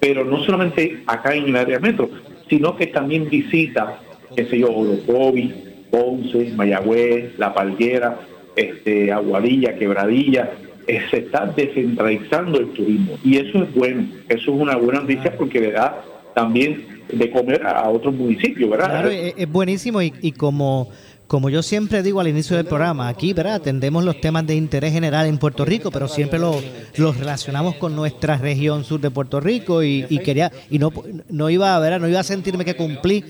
[0.00, 2.10] pero no solamente acá en el área metro,
[2.48, 3.98] sino que también visita,
[4.34, 5.54] qué sé yo, Orocovi,
[5.90, 8.18] Ponce, Mayagüez, La Palguera,
[8.56, 10.50] este, Aguadilla, Quebradilla,
[10.86, 13.18] eh, se está descentralizando el turismo.
[13.22, 16.02] Y eso es bueno, eso es una buena noticia porque le da
[16.34, 18.88] también de comer a otros municipios, ¿verdad?
[18.88, 20.88] Claro, es, buenísimo y, como
[21.28, 23.56] como yo siempre digo al inicio del programa, aquí ¿verdad?
[23.56, 28.38] atendemos los temas de interés general en Puerto Rico, pero siempre los relacionamos con nuestra
[28.38, 30.90] región sur de Puerto Rico y, quería y no,
[31.28, 32.00] no iba ¿verdad?
[32.00, 33.22] no iba a sentirme que cumplí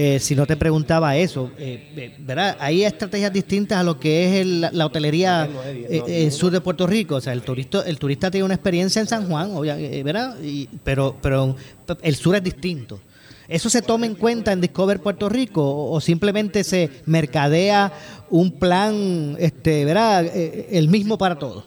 [0.00, 1.50] eh, si no te preguntaba eso.
[1.58, 2.56] Eh, eh, ¿verdad?
[2.60, 5.48] Hay estrategias distintas a lo que es la hotelería
[5.88, 7.16] en sur de Puerto Rico.
[7.16, 9.60] O sea, el turista, el turista tiene una experiencia en San Juan,
[10.04, 10.36] ¿verdad?
[10.84, 11.56] pero, pero
[12.00, 13.00] el sur es distinto.
[13.48, 17.92] ¿Eso se toma en cuenta en Discover Puerto Rico o, simplemente se mercadea
[18.28, 20.26] un plan, este, ¿verdad?
[20.34, 21.64] el mismo para todos?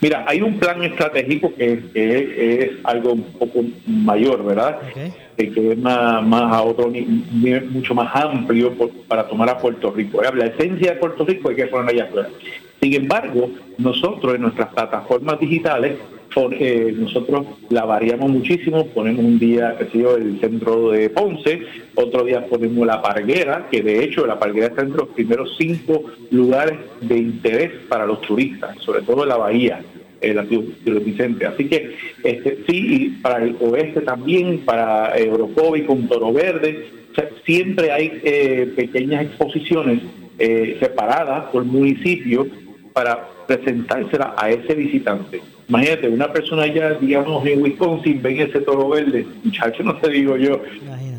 [0.00, 4.78] Mira, hay un plan estratégico que, es algo un poco mayor, ¿verdad?
[5.36, 8.74] que es más, más a otro nivel mucho más amplio
[9.08, 10.20] para tomar a Puerto Rico.
[10.22, 12.28] La esencia de Puerto Rico hay que ponerla allá afuera.
[12.80, 15.98] Sin embargo, nosotros en nuestras plataformas digitales,
[16.52, 21.62] eh, nosotros la variamos muchísimo, ponemos un día, que sé el centro de Ponce,
[21.94, 26.04] otro día ponemos la Parguera, que de hecho la Parguera está entre los primeros cinco
[26.30, 29.80] lugares de interés para los turistas, sobre todo la bahía
[30.20, 31.46] el antiguo Vicente.
[31.46, 36.88] Así que este, sí, y para el oeste también, para Eurocovi con Toro Verde,
[37.44, 40.02] siempre hay eh, pequeñas exposiciones
[40.38, 42.46] eh, separadas por municipio
[42.92, 45.40] para presentársela a ese visitante.
[45.70, 50.36] Imagínate, una persona allá, digamos, en Wisconsin, ven ese toro verde, muchacho, no te digo
[50.36, 50.60] yo,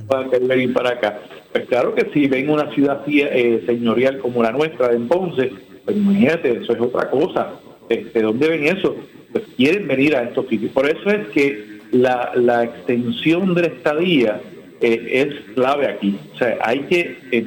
[0.08, 1.22] para que venir para acá.
[1.54, 5.54] Pues claro que si ven una ciudad eh, señorial como la nuestra de Ponce,
[5.86, 7.54] pues imagínate, eso es otra cosa.
[7.88, 8.96] ¿De dónde ven eso?
[9.32, 10.72] Pues quieren venir a estos sitios.
[10.74, 14.42] Por eso es que la, la extensión de la estadía
[14.82, 16.18] eh, es clave aquí.
[16.34, 17.46] O sea, hay que eh,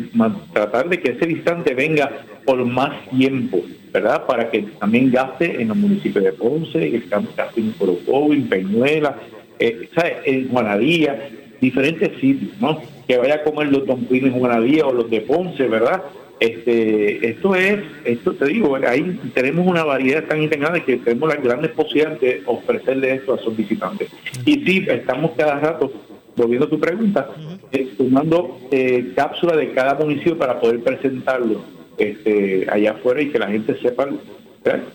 [0.54, 2.10] tratar de que ese visitante venga
[2.46, 3.62] por más tiempo,
[3.94, 4.26] ¿verdad?
[4.26, 7.02] Para que también gaste en los municipios de Ponce, que
[7.37, 9.16] gaste en Corocobo, en Peñuela,
[9.61, 9.88] eh,
[10.24, 11.28] en Juanadía,
[11.61, 12.83] diferentes sitios, ¿no?
[13.07, 16.02] Que vaya a comer los Don en Juanadía o los de Ponce, ¿verdad?
[16.40, 21.40] Este, esto es, esto te digo, ahí tenemos una variedad tan integrada que tenemos las
[21.40, 24.09] grandes posibilidades de ofrecerle esto a sus visitantes.
[24.44, 25.92] Y sí, estamos cada rato,
[26.35, 27.30] volviendo a tu pregunta,
[27.70, 33.38] eh, tomando eh, cápsulas de cada municipio para poder presentarlo este, allá afuera y que
[33.38, 34.09] la gente sepa,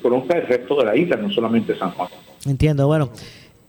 [0.01, 2.09] conozca el resto de la isla, no solamente San Juan.
[2.45, 3.11] Entiendo, bueno.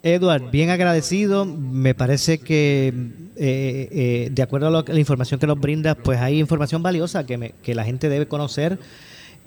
[0.03, 1.45] Edward, bien agradecido.
[1.45, 2.88] Me parece que,
[3.37, 7.55] eh, eh, de acuerdo a, la información que nos brinda, pues hay información valiosa que,
[7.62, 8.79] que la gente debe conocer.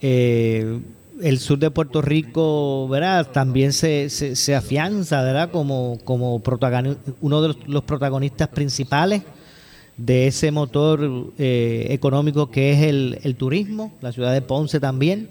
[0.01, 0.79] Eh,
[1.21, 3.27] el sur de Puerto Rico, ¿verdad?
[3.31, 5.51] También se, se, afianza, ¿verdad?
[5.51, 6.41] Como, como
[7.21, 9.21] uno de los, protagonistas principales
[9.97, 15.29] de ese motor económico que es el, el turismo, la ciudad de Ponce también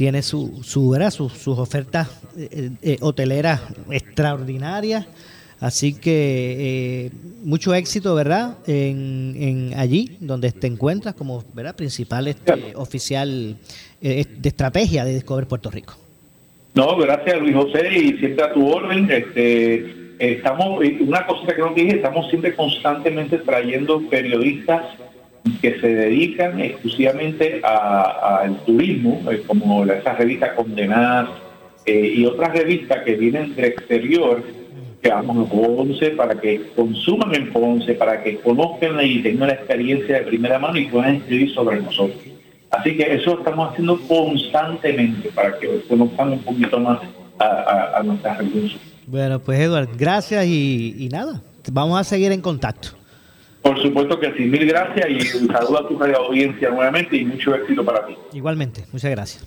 [0.00, 3.60] tiene su, su sus, ofertas eh, eh, hoteleras
[3.90, 5.06] extraordinarias.
[5.60, 6.56] Así que
[7.06, 7.10] eh,
[7.44, 8.56] mucho éxito, ¿verdad?
[8.66, 11.76] En, en, allí donde te encuentras como ¿verdad?
[11.76, 13.58] principal este, oficial
[14.00, 15.94] de estrategia de Discover Puerto Rico.
[16.72, 19.10] No, gracias Luis José y siempre a tu orden.
[19.10, 24.82] Este, estamos, una cosa que no dije, estamos siempre constantemente trayendo periodistas
[25.62, 31.30] que se dedican exclusivamente al turismo, eh, como esas revistas condenadas
[31.86, 34.42] eh, y otras revistas que vienen del exterior,
[35.02, 39.54] que vamos a Ponce, para que consuman en Ponce, para que conozcan y tengan la
[39.54, 42.20] experiencia de primera mano y puedan escribir sobre nosotros.
[42.70, 47.00] Así que eso estamos haciendo constantemente para que conozcan un poquito más
[47.38, 48.89] a, nuestras revistas.
[49.10, 51.42] Bueno, pues Eduardo, gracias y nada,
[51.72, 53.00] vamos a seguir en contacto.
[53.62, 57.54] Por supuesto que sí, mil gracias y un saludo a tu audiencia nuevamente y mucho
[57.54, 58.14] éxito para ti.
[58.32, 59.46] Igualmente, muchas gracias.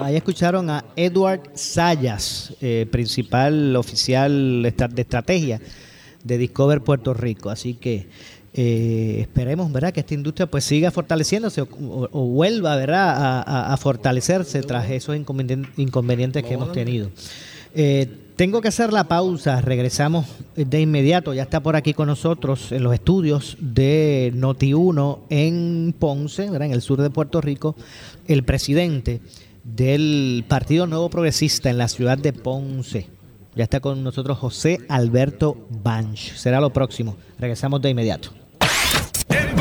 [0.00, 5.60] ahí escucharon a Edward Sayas, eh, principal oficial de estrategia
[6.24, 7.50] de Discover Puerto Rico.
[7.50, 8.08] Así que
[8.52, 9.92] eh, esperemos ¿verdad?
[9.92, 11.68] que esta industria pues siga fortaleciéndose o,
[12.26, 13.42] vuelva ¿verdad?
[13.46, 17.10] A, a, fortalecerse tras esos inconvenientes que hemos tenido.
[17.76, 21.34] Eh, tengo que hacer la pausa, regresamos de inmediato.
[21.34, 26.80] Ya está por aquí con nosotros en los estudios de Noti1 en Ponce, en el
[26.80, 27.74] sur de Puerto Rico,
[28.28, 29.20] el presidente
[29.64, 33.08] del Partido Nuevo Progresista en la ciudad de Ponce.
[33.56, 36.34] Ya está con nosotros José Alberto Banch.
[36.36, 37.16] Será lo próximo.
[37.40, 38.30] Regresamos de inmediato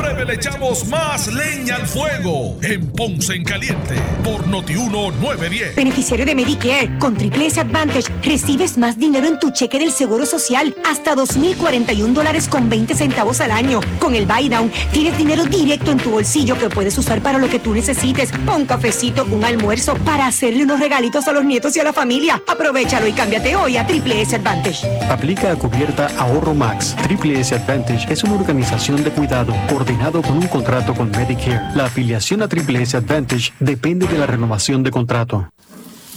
[0.08, 5.76] breve le echamos más leña al fuego en Ponce en Caliente por Notiuno 910.
[5.76, 10.26] Beneficiario de Medicare con Triple S Advantage recibes más dinero en tu cheque del Seguro
[10.26, 13.82] Social, hasta 2.041 dólares con 20 centavos al año.
[14.00, 17.50] Con el Buy Down tienes dinero directo en tu bolsillo que puedes usar para lo
[17.50, 18.32] que tú necesites.
[18.56, 22.42] Un cafecito, un almuerzo, para hacerle unos regalitos a los nietos y a la familia.
[22.48, 24.88] Aprovechalo y cámbiate hoy a Triple S Advantage.
[25.10, 26.96] Aplica a cubierta Ahorro Max.
[27.04, 31.76] Triple S Advantage es una organización de cuidado, coordinación combinado con un contrato con Medicare.
[31.76, 35.50] La afiliación a Triple S Advantage depende de la renovación de contrato.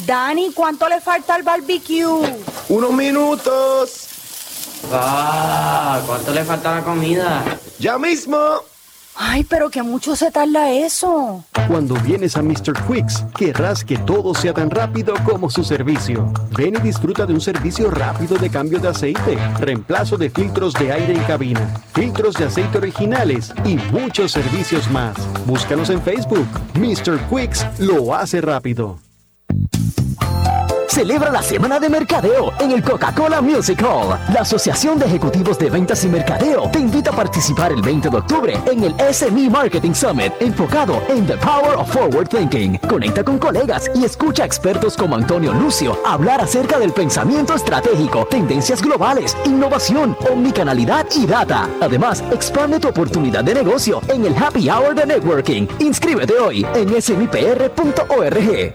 [0.07, 2.05] Dani, ¿cuánto le falta al barbecue?
[2.69, 4.09] Unos minutos.
[4.93, 7.43] Ah, ¿cuánto le falta la comida?
[7.79, 8.37] Ya mismo.
[9.23, 11.45] Ay, pero que mucho se tarda eso.
[11.69, 12.73] Cuando vienes a Mr.
[12.89, 16.33] Quicks, querrás que todo sea tan rápido como su servicio.
[16.57, 20.91] Ven y disfruta de un servicio rápido de cambio de aceite, reemplazo de filtros de
[20.91, 21.61] aire en cabina,
[21.93, 25.15] filtros de aceite originales y muchos servicios más.
[25.45, 26.49] Búscanos en Facebook.
[26.77, 27.21] Mr.
[27.29, 28.99] Quicks lo hace rápido.
[30.91, 34.19] Celebra la semana de mercadeo en el Coca-Cola Music Hall.
[34.35, 38.17] La Asociación de Ejecutivos de Ventas y Mercadeo te invita a participar el 20 de
[38.17, 42.77] octubre en el SME Marketing Summit enfocado en The Power of Forward Thinking.
[42.89, 48.27] Conecta con colegas y escucha a expertos como Antonio Lucio hablar acerca del pensamiento estratégico,
[48.27, 51.69] tendencias globales, innovación, omnicanalidad y data.
[51.81, 55.69] Además, expande tu oportunidad de negocio en el Happy Hour de Networking.
[55.79, 58.75] Inscríbete hoy en smipr.org.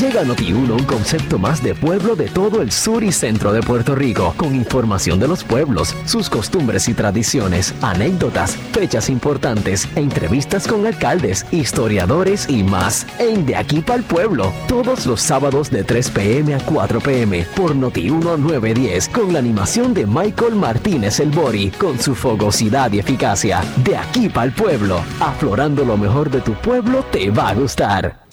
[0.00, 3.62] Llega a Noti1 un concepto más de pueblo de todo el sur y centro de
[3.62, 10.68] Puerto Rico, con información de los pueblos, sus costumbres y tradiciones, anécdotas, fechas importantes, entrevistas
[10.68, 13.06] con alcaldes, historiadores y más.
[13.18, 17.46] En De aquí para el pueblo, todos los sábados de 3 pm a 4 pm
[17.56, 22.98] por Noti1 910, con la animación de Michael Martínez El Bori, con su fogosidad y
[22.98, 23.64] eficacia.
[23.78, 28.26] De aquí para el pueblo, aflorando lo mejor de tu pueblo te va a gustar.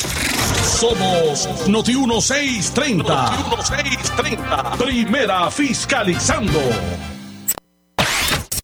[0.80, 3.04] Somos Noti 1630.
[3.06, 4.78] Noti 1630.
[4.78, 6.60] Primera fiscalizando.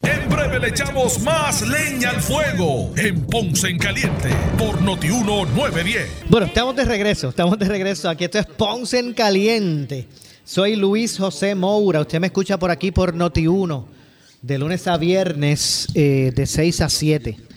[0.02, 6.10] En breve le echamos más leña al fuego en Ponce en Caliente por Noti 910.
[6.30, 8.10] Bueno, estamos de regreso, estamos de regreso.
[8.10, 10.08] Aquí esto es Ponce en Caliente.
[10.44, 12.02] Soy Luis José Moura.
[12.02, 13.88] Usted me escucha por aquí por Noti 1
[14.42, 17.49] de lunes a viernes eh, de 6 a 7.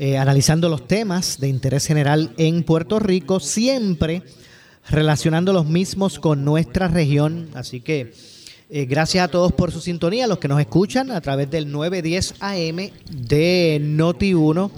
[0.00, 4.22] Eh, analizando los temas de interés general en Puerto Rico, siempre
[4.88, 7.48] relacionando los mismos con nuestra región.
[7.54, 8.12] Así que
[8.70, 12.34] eh, gracias a todos por su sintonía, los que nos escuchan a través del 910
[12.38, 12.76] AM
[13.10, 14.70] de Noti1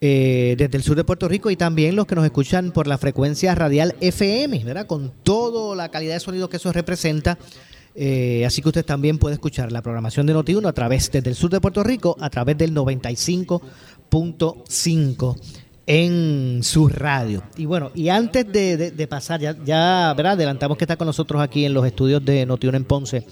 [0.00, 2.98] eh, desde el sur de Puerto Rico y también los que nos escuchan por la
[2.98, 4.88] frecuencia radial FM, ¿verdad?
[4.88, 7.38] Con toda la calidad de sonido que eso representa.
[8.46, 11.50] Así que usted también puede escuchar la programación de Noti1 a través desde el sur
[11.50, 12.72] de Puerto Rico, a través del
[14.10, 15.36] 95.5
[15.86, 17.42] en su radio.
[17.56, 20.32] Y bueno, y antes de, pasar, ya, ya ¿verdad?
[20.34, 23.26] adelantamos que está con nosotros aquí en los estudios de Noti1 en Ponce,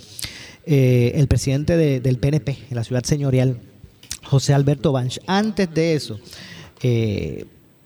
[0.67, 3.59] eh, el presidente del PNP en la ciudad señorial,
[4.25, 5.21] José Alberto Banch.
[5.27, 6.19] Antes de eso,
[6.83, 7.45] eh,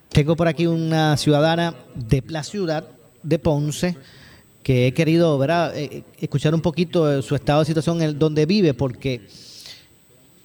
[0.09, 2.88] tengo por aquí una ciudadana de la ciudad
[3.22, 3.96] de Ponce
[4.62, 5.76] que he querido ¿verdad?
[5.76, 9.22] Eh, escuchar un poquito de su estado de situación en donde vive, porque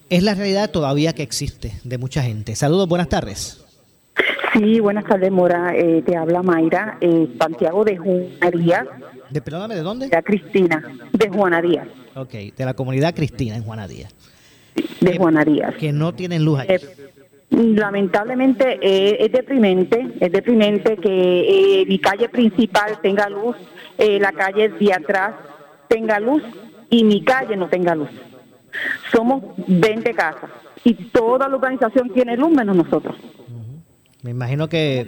[0.09, 2.55] es la realidad todavía que existe de mucha gente.
[2.55, 3.63] Saludos, buenas tardes.
[4.53, 5.73] Sí, buenas tardes, Mora.
[5.75, 8.87] Eh, te habla Mayra, eh, Santiago de Juana Díaz.
[9.29, 10.07] De, perdóname, ¿de dónde?
[10.07, 11.87] De Cristina, de Juana Díaz.
[12.15, 14.13] Ok, de la comunidad Cristina en Juana Díaz.
[15.01, 15.75] De Juana Díaz.
[15.75, 16.77] Que no tienen luz ahí.
[17.49, 23.55] lamentablemente es deprimente, es deprimente que mi calle principal tenga luz
[23.97, 25.33] eh, la calle de atrás
[25.87, 26.43] tenga luz
[26.89, 28.09] y mi calle no tenga luz.
[29.11, 30.49] Somos 20 casas
[30.83, 33.15] y toda la urbanización tiene luz menos nosotros.
[34.23, 35.07] Me imagino que,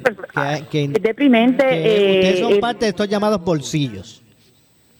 [0.69, 1.63] que, es deprimente.
[1.63, 4.23] ustedes son eh, parte de estos llamados bolsillos.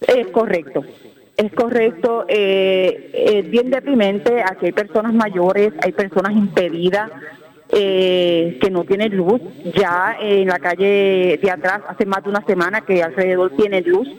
[0.01, 0.83] Es correcto.
[1.37, 4.41] Es correcto, eh, es bien deprimente.
[4.43, 7.09] Aquí hay personas mayores, hay personas impedidas,
[7.69, 9.39] eh, que no tiene luz.
[9.73, 14.09] Ya en la calle de atrás hace más de una semana que alrededor tiene luz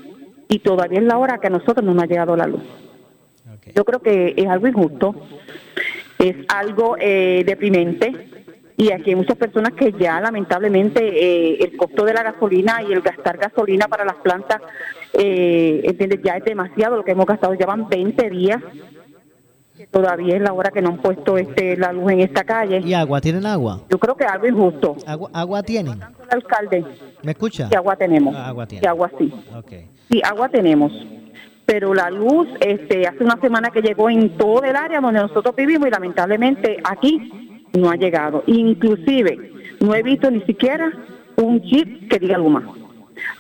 [0.49, 2.63] y todavía es la hora que a nosotros no nos ha llegado la luz.
[3.75, 5.15] Yo creo que es algo injusto,
[6.19, 8.29] es algo eh, deprimente
[8.77, 12.93] y aquí hay muchas personas que ya lamentablemente eh, el costo de la gasolina y
[12.93, 14.61] el gastar gasolina para las plantas,
[15.13, 16.21] eh, ¿entiendes?
[16.23, 18.63] Ya es demasiado lo que hemos gastado, llevan 20 días
[19.91, 22.81] todavía es la hora que no han puesto este la luz en esta calle.
[22.85, 23.21] ¿Y agua?
[23.21, 23.81] ¿Tienen agua?
[23.89, 24.97] Yo creo que algo injusto.
[25.07, 25.95] ¿Agua, agua tienen?
[25.95, 26.85] El alcalde.
[27.23, 27.69] ¿Me escucha?
[27.69, 28.35] Sí, agua tenemos.
[28.37, 28.83] Ah, agua tiene.
[28.83, 29.33] Sí, agua sí.
[29.57, 29.89] Okay.
[30.11, 30.93] Sí, agua tenemos.
[31.67, 35.55] Pero la luz este, hace una semana que llegó en todo el área donde nosotros
[35.55, 38.43] vivimos y lamentablemente aquí no ha llegado.
[38.47, 40.93] Inclusive no he visto ni siquiera
[41.37, 42.75] un chip que diga Luma.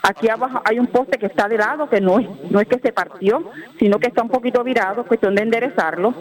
[0.02, 2.79] Aquí abajo hay un poste que está de lado, que no es, no es que
[2.79, 6.14] se partió, sino que está un poquito virado, cuestión de enderezarlo.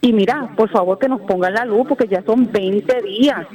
[0.00, 3.46] Y mira, por favor que nos pongan la luz, porque ya son 20 días.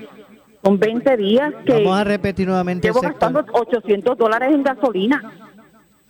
[0.64, 1.74] Son 20 días que...
[1.74, 2.88] Vamos a repetir nuevamente.
[2.88, 5.32] Llevo gastando 800 dólares en gasolina.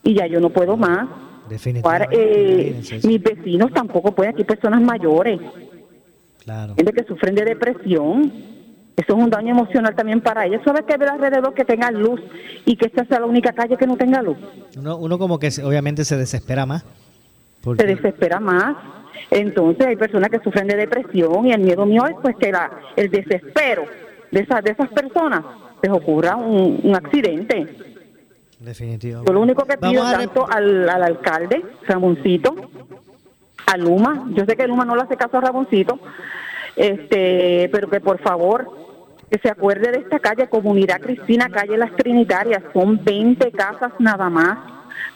[0.01, 1.07] Y ya yo no puedo más.
[1.49, 2.15] Definitivamente.
[2.15, 5.39] Eh, mis vecinos tampoco pueden, aquí personas mayores.
[6.43, 6.75] Claro.
[6.75, 8.31] Gente que sufren de depresión.
[8.95, 10.61] Eso es un daño emocional también para ellos.
[10.65, 12.19] ¿Sabes que ver alrededor que tenga luz
[12.65, 14.37] y que esta sea la única calle que no tenga luz?
[14.77, 16.85] Uno, uno como que obviamente se desespera más.
[17.63, 18.75] Se desespera más.
[19.31, 22.71] Entonces hay personas que sufren de depresión y el miedo mío es pues que la,
[22.95, 23.85] el desespero
[24.31, 25.43] de esas, de esas personas
[25.81, 27.67] les ocurra un, un accidente.
[28.60, 29.24] Definitivo.
[29.26, 32.55] Yo lo único que pido Vamos a tanto al, al alcalde, Ramoncito,
[33.66, 35.99] a Luma, yo sé que Luma no le hace caso a Ramoncito,
[36.76, 38.70] este, pero que por favor
[39.30, 44.30] que se acuerde de esta calle, Comunidad Cristina, calle Las Trinitarias, son 20 casas nada
[44.30, 44.57] más,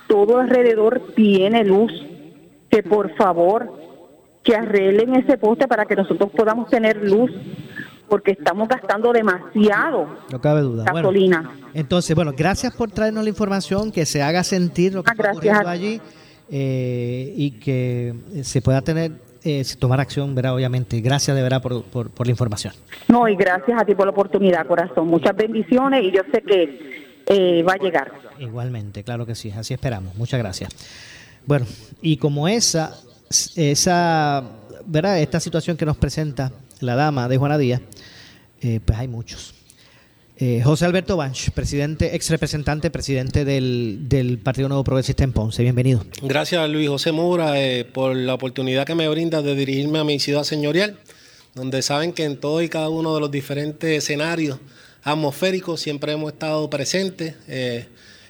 [0.07, 1.91] todo alrededor tiene luz,
[2.69, 3.73] que por favor
[4.43, 7.31] que arreglen ese poste para que nosotros podamos tener luz,
[8.09, 10.83] porque estamos gastando demasiado No cabe duda.
[10.91, 11.51] Bueno, gasolina.
[11.73, 15.31] entonces, bueno, gracias por traernos la información, que se haga sentir lo que está Ah,
[15.33, 15.37] gracias.
[15.57, 16.01] ocurriendo allí
[16.49, 20.53] eh, y que se pueda tener, eh, tomar acción, ¿verdad?
[20.55, 20.99] Obviamente.
[21.01, 22.73] Gracias de verdad por, por, por la información.
[23.07, 25.07] No, y gracias a ti por la oportunidad, corazón.
[25.07, 28.11] Muchas bendiciones y yo sé que eh, va a llegar.
[28.39, 30.13] Igualmente, claro que sí, así esperamos.
[30.15, 30.69] Muchas gracias.
[31.45, 31.65] Bueno,
[32.01, 32.93] y como esa,
[33.55, 34.43] esa,
[34.85, 35.19] ¿verdad?
[35.19, 36.51] Esta situación que nos presenta
[36.83, 37.81] la dama de Juana Díaz,
[38.61, 39.53] eh, pues hay muchos.
[40.37, 45.61] Eh, José Alberto Banch, presidente, ex representante, presidente del, del Partido Nuevo Progresista en Ponce.
[45.63, 46.03] Bienvenido.
[46.21, 50.19] Gracias Luis José Moura eh, por la oportunidad que me brinda de dirigirme a mi
[50.19, 50.97] ciudad señorial,
[51.53, 54.59] donde saben que en todo y cada uno de los diferentes escenarios
[55.03, 57.85] atmosféricos siempre hemos estado presentes, eh,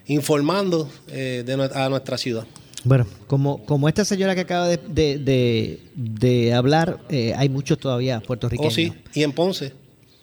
[0.08, 2.46] informando de, a nuestra ciudad.
[2.84, 7.78] Bueno, como, como esta señora que acaba de, de- de- de hablar, eh, hay muchos
[7.80, 8.74] todavía puertorriqueños.
[8.74, 9.74] Oh, sí, y en Ponce.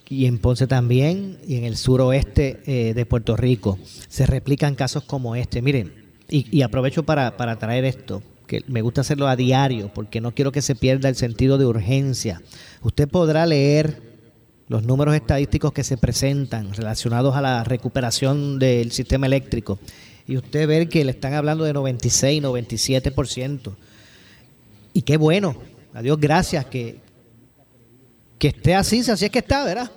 [0.08, 3.78] y en Ponce también, y en el suroeste eh, de Puerto Rico.
[4.08, 5.62] Se replican casos como este.
[5.62, 5.92] Miren,
[6.28, 10.34] y, y aprovecho para, para traer esto, que me gusta hacerlo a diario, porque no
[10.34, 12.42] quiero que se pierda el sentido de urgencia.
[12.82, 14.02] Usted podrá leer
[14.68, 19.78] los números estadísticos que se presentan relacionados a la recuperación del sistema eléctrico,
[20.30, 23.74] y usted ver que le están hablando de 96, 97%.
[24.92, 25.56] Y qué bueno,
[25.92, 27.00] a Dios gracias que,
[28.38, 29.90] que esté así, si así es que está, ¿verdad?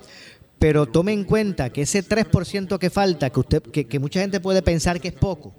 [0.58, 4.40] Pero tome en cuenta que ese 3% que falta, que usted, que, que mucha gente
[4.40, 5.54] puede pensar que es poco,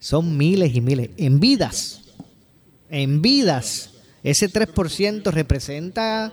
[0.00, 1.10] son miles y miles.
[1.16, 2.00] En vidas,
[2.90, 3.90] en vidas,
[4.24, 6.32] ese 3% representa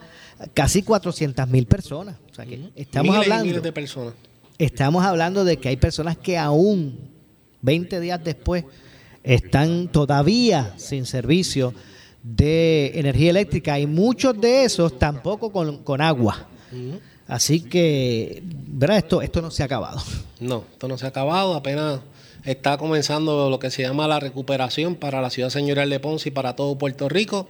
[0.55, 2.15] casi 400 mil personas.
[2.31, 4.15] O sea que estamos Miles y hablando, miles de personas.
[4.57, 7.13] estamos hablando de que hay personas que aún
[7.65, 8.63] 20 días después
[9.23, 11.73] están todavía sin servicio
[12.23, 16.47] de energía eléctrica y muchos de esos tampoco con, con agua.
[17.27, 18.97] Así que, ¿verdad?
[18.97, 20.01] Esto, esto no se ha acabado.
[20.39, 22.01] No, esto no se ha acabado, apenas
[22.43, 26.31] está comenzando lo que se llama la recuperación para la ciudad señorial de Ponce y
[26.31, 27.47] para todo Puerto Rico.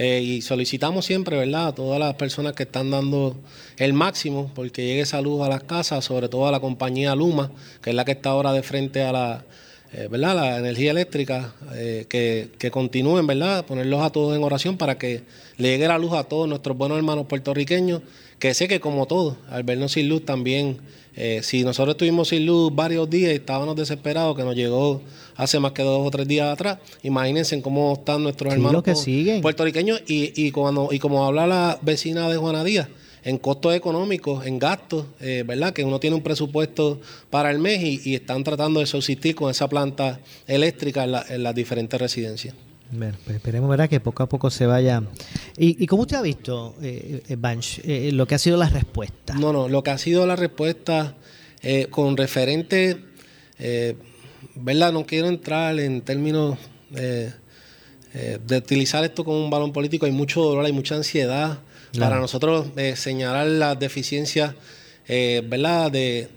[0.00, 3.36] Eh, y solicitamos siempre, ¿verdad?, a todas las personas que están dando
[3.78, 7.50] el máximo porque llegue esa luz a las casas, sobre todo a la compañía Luma,
[7.82, 9.44] que es la que está ahora de frente a la,
[9.92, 14.76] eh, ¿verdad?, la energía eléctrica, eh, que, que continúen, ¿verdad?, ponerlos a todos en oración
[14.76, 15.22] para que
[15.56, 18.02] le llegue la luz a todos nuestros buenos hermanos puertorriqueños,
[18.38, 20.78] que sé que como todos, al vernos sin luz también,
[21.16, 25.02] eh, si nosotros estuvimos sin luz varios días y estábamos desesperados, que nos llegó
[25.34, 28.84] hace más que dos o tres días atrás, imagínense en cómo están nuestros Sí, hermanos
[28.84, 29.40] que siguen.
[29.40, 32.86] puertorriqueños y, y, cuando, y como habla la vecina de Juana Díaz,
[33.24, 35.72] en costos económicos, en gastos, eh, ¿verdad?
[35.72, 37.00] Que uno tiene un presupuesto
[37.30, 41.24] para el mes y, y están tratando de subsistir con esa planta eléctrica en, la-
[41.28, 42.54] en las diferentes residencias.
[42.90, 43.88] Bueno, pues esperemos ¿verdad?
[43.88, 45.02] que poco a poco se vaya.
[45.58, 48.70] ¿Y, y cómo usted ha visto, eh, eh, Banch, eh, lo que ha sido la
[48.70, 49.34] respuesta?
[49.34, 51.14] No, no, lo que ha sido la respuesta
[51.60, 53.04] eh, con referente,
[53.58, 53.94] eh,
[54.54, 54.92] ¿verdad?
[54.92, 56.56] No quiero entrar en términos
[56.94, 57.30] eh,
[58.14, 60.06] eh, de utilizar esto como un balón político.
[60.06, 61.58] Hay mucho dolor, hay mucha ansiedad
[61.98, 64.54] Para nosotros eh, señalar las deficiencias,
[65.06, 65.90] eh, ¿verdad?
[65.90, 66.28] De,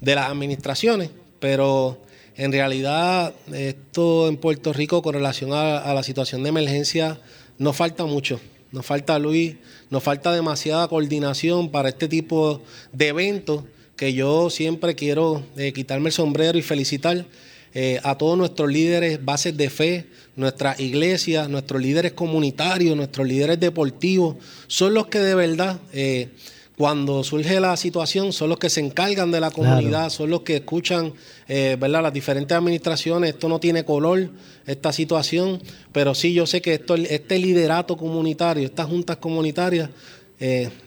[0.00, 2.02] las administraciones, pero
[2.36, 7.20] en realidad esto en Puerto Rico con relación a, a la situación de emergencia
[7.58, 8.40] nos falta mucho.
[8.72, 9.56] Nos falta, Luis,
[9.90, 13.64] nos falta demasiada coordinación para este tipo de eventos
[14.00, 17.26] que yo siempre quiero eh, quitarme el sombrero y felicitar
[17.72, 23.60] eh, a todos nuestros líderes, bases de fe, nuestras iglesias, nuestros líderes comunitarios, nuestros líderes
[23.60, 26.30] deportivos, son los que de verdad, eh,
[26.76, 30.56] cuando surge la situación, son los que se encargan de la comunidad, son los que
[30.56, 31.12] escuchan
[31.46, 32.02] eh, ¿verdad?
[32.02, 33.34] las diferentes administraciones.
[33.34, 34.30] Esto no tiene color,
[34.66, 35.62] esta situación,
[35.92, 39.90] pero sí yo sé que esto, este liderato comunitario, estas juntas comunitarias,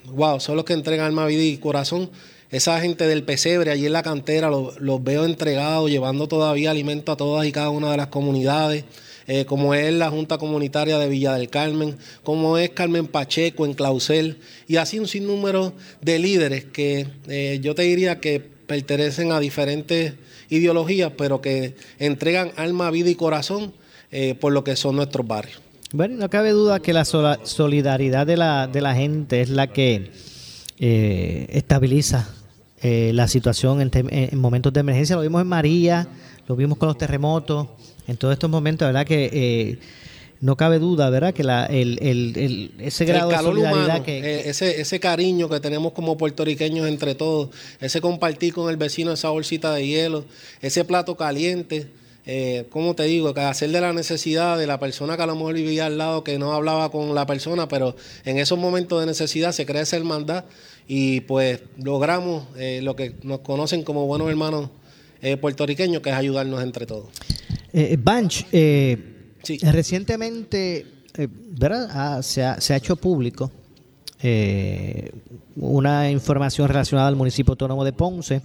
[0.08, 2.10] wow, son los que entregan alma, vida y corazón
[2.54, 7.18] esa gente del pesebre allí en la cantera, los, veo entregados, llevando todavía alimento a
[7.18, 8.86] todas y cada una de las comunidades.
[9.26, 13.74] Eh, como es la Junta Comunitaria de Villa del Carmen, como es Carmen Pacheco en
[13.74, 14.38] Clausel,
[14.68, 20.14] y así un sinnúmero de líderes que eh, yo te diría que pertenecen a diferentes
[20.50, 23.74] ideologías, pero que entregan alma, vida y corazón
[24.12, 25.60] eh, por lo que son nuestros barrios.
[25.94, 30.12] Bueno, no cabe duda que la solidaridad de la, de la gente es la que
[30.78, 32.28] estabiliza
[32.84, 35.16] eh, la situación en, momentos de emergencia.
[35.16, 36.08] Lo vimos en María,
[36.48, 37.68] lo vimos con los terremotos,
[38.08, 39.06] en todos estos momentos, ¿verdad?
[39.06, 39.80] Que eh,
[40.42, 41.34] no cabe duda, ¿verdad?
[41.34, 45.94] Que la, el, el, ese grado de solidaridad que, eh, ese, ese cariño que tenemos
[45.94, 50.26] como puertorriqueños entre todos, ese compartir con el vecino esa bolsita de hielo,
[50.62, 51.88] ese plato caliente.
[52.26, 55.36] Eh, como te digo, que hacer de la necesidad de la persona que a lo
[55.36, 59.06] mejor vivía al lado, que no hablaba con la persona, pero en esos momentos de
[59.06, 60.46] necesidad se crea esa hermandad
[60.88, 64.70] y pues logramos eh, lo que nos conocen como buenos hermanos
[65.22, 67.08] eh, puertorriqueños, que es ayudarnos entre todos.
[67.72, 68.46] Eh, Banch,
[69.62, 71.90] recientemente ¿verdad?
[71.92, 73.52] Ah, se, ha, se, ha, hecho público
[75.56, 78.42] una información relacionada al municipio autónomo de Ponce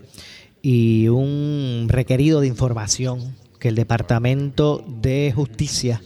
[0.61, 6.03] y un requerido de información que el Departamento de Justicia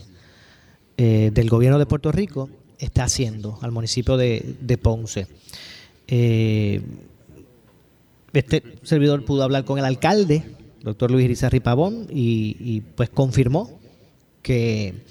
[0.97, 5.27] del Gobierno de Puerto Rico está haciendo al municipio de, de Ponce.
[6.09, 6.83] Eh,
[8.33, 10.43] este servidor pudo hablar con el alcalde,
[10.83, 13.79] doctor Luis Irizarri Pavón, y, pues confirmó
[14.43, 15.05] que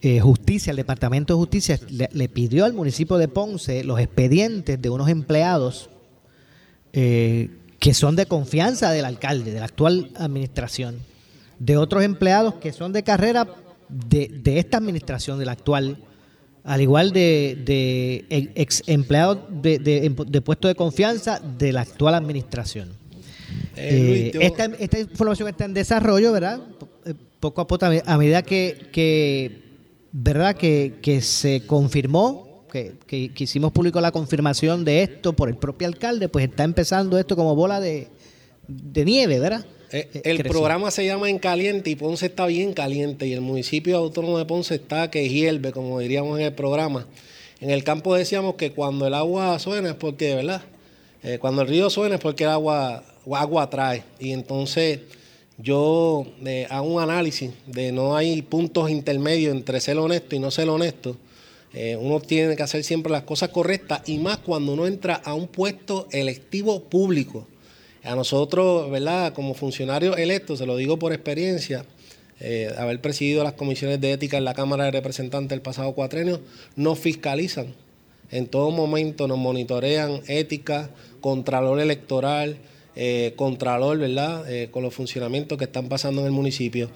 [0.00, 4.90] eh, Justicia, el Departamento de Justicia, le, pidió al municipio de Ponce los expedientes de
[4.90, 5.90] unos empleados
[6.92, 10.96] eh, que son de confianza del alcalde, de la actual administración,
[11.58, 13.46] de otros empleados que son de carrera
[13.88, 15.98] de, de esta administración, de la actual
[16.66, 22.88] al igual de, ex empleados de, de, puesto de confianza de la actual administración.
[23.76, 26.60] Eh, eh, esta, información está en desarrollo, ¿verdad?
[27.04, 29.62] Eh, poco a poco, a medida que,
[30.10, 30.56] ¿verdad?
[30.56, 36.28] Que, se confirmó, que, que, hicimos público la confirmación de esto por el propio alcalde,
[36.28, 38.08] pues está empezando esto como bola de,
[38.66, 39.64] de nieve, ¿verdad?
[39.92, 43.40] Eh, eh, el programa se llama En Caliente y Ponce está bien caliente y el
[43.40, 47.06] municipio autónomo de Ponce está que hierve, como diríamos en el programa.
[47.60, 50.62] En el campo decíamos que cuando el agua suena es porque, ¿verdad?
[51.22, 54.02] Eh, cuando el río suena es porque el agua, agua trae.
[54.18, 55.00] Y entonces
[55.58, 56.26] yo
[56.68, 61.16] hago un análisis de no hay puntos intermedios entre ser honesto y no ser honesto.
[61.98, 65.46] uno tiene que hacer siempre las cosas correctas y más cuando uno entra a un
[65.46, 67.46] puesto electivo público.
[68.06, 69.32] A nosotros, ¿verdad?
[69.32, 71.84] Como funcionarios electos, se lo digo por experiencia,
[72.38, 76.40] eh, haber presidido las comisiones de ética en la Cámara de Representantes el pasado cuatrenio,
[76.76, 77.74] nos fiscalizan.
[78.30, 80.90] En todo momento nos monitorean ética,
[81.20, 82.58] contralor electoral,
[82.94, 84.48] eh, contralor, ¿verdad?
[84.48, 86.90] Eh, con los funcionamientos que están pasando en el municipio.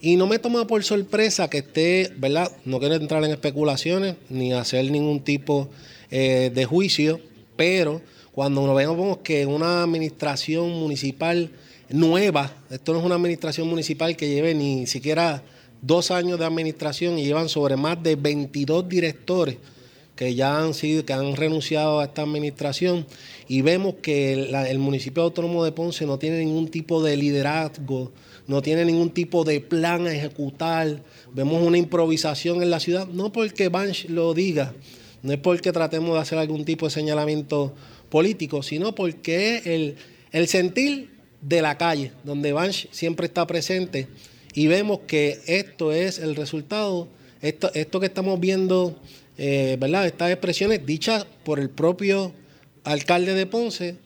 [0.00, 2.50] Y no me toma por sorpresa que esté, ¿verdad?
[2.64, 5.68] No quiero entrar en especulaciones ni hacer ningún tipo
[6.10, 7.20] de juicio,
[7.56, 8.00] pero
[8.36, 11.48] cuando nos vemos que una administración municipal
[11.88, 15.42] nueva, esto no es una administración municipal que lleve ni siquiera
[15.80, 19.56] dos años de administración y llevan sobre más de 22 directores
[20.16, 23.06] que ya han sido, que han renunciado a esta administración
[23.48, 28.12] y vemos que el, municipio autónomo de Ponce no tiene ningún tipo de liderazgo,
[28.46, 33.32] no tiene ningún tipo de plan a ejecutar, vemos una improvisación en la ciudad, no
[33.32, 34.74] porque Banch lo diga,
[35.22, 37.72] no es porque tratemos de hacer algún tipo de señalamiento
[38.08, 39.96] político, sino porque es
[40.32, 44.08] el, sentir de la calle, donde Banch siempre está presente
[44.54, 47.08] y vemos que esto es el resultado,
[47.42, 48.98] esto, esto que estamos viendo,
[49.36, 50.06] eh, ¿verdad?
[50.06, 52.32] Estas expresiones dichas por el propio
[52.84, 53.96] alcalde de Ponce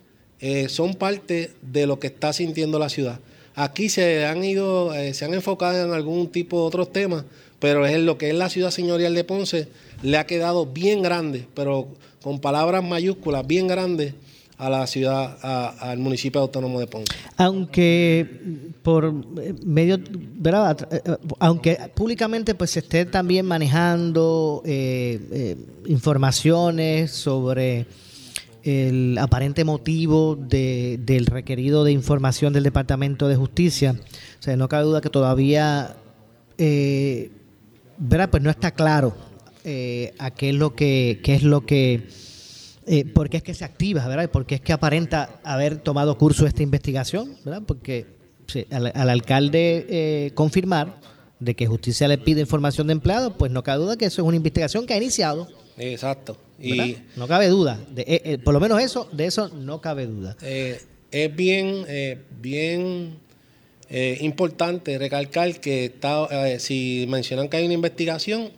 [0.41, 3.21] eh, son parte de lo que está sintiendo la ciudad.
[3.55, 7.25] Aquí se han ido, eh, se han enfocado en algún tipo de otros temas,
[7.59, 9.69] pero es lo que es la ciudad señorial de Ponce
[10.03, 11.89] le ha quedado bien grande, pero
[12.23, 14.14] con palabras mayúsculas bien grandes
[14.61, 15.39] a la ciudad,
[15.81, 17.14] al municipio autónomo de Ponce.
[17.39, 18.27] Aunque
[18.83, 19.11] por
[19.64, 19.99] medio,
[20.35, 20.77] ¿verdad?
[21.39, 25.57] Aunque públicamente pues se esté también manejando eh, eh,
[25.87, 27.87] informaciones sobre
[28.62, 33.97] el aparente motivo del requerido de información del Departamento de Justicia.
[34.39, 35.97] O sea, no cabe duda que todavía,
[36.59, 37.31] eh,
[37.97, 38.29] ¿verdad?
[38.29, 39.30] Pues no está claro
[39.65, 42.09] eh, a qué es lo que, qué es lo que,
[42.87, 44.31] eh, por qué es que se activa, ¿verdad?
[44.31, 47.63] por qué es que aparenta haber tomado curso esta investigación, ¿verdad?
[47.67, 48.21] Porque
[48.71, 51.01] al, alcalde eh, confirmar
[51.39, 54.29] de que justicia le pide información de empleados, pues no cabe duda que eso es
[54.29, 55.49] una investigación que ha iniciado.
[55.79, 56.37] Exacto.
[56.59, 57.79] Y no cabe duda.
[57.91, 60.37] De, eh, eh, por lo menos eso, de eso no cabe duda.
[60.43, 61.87] es bien,
[62.41, 63.19] bien
[64.21, 68.51] importante recalcar que está, si mencionan que hay una investigación,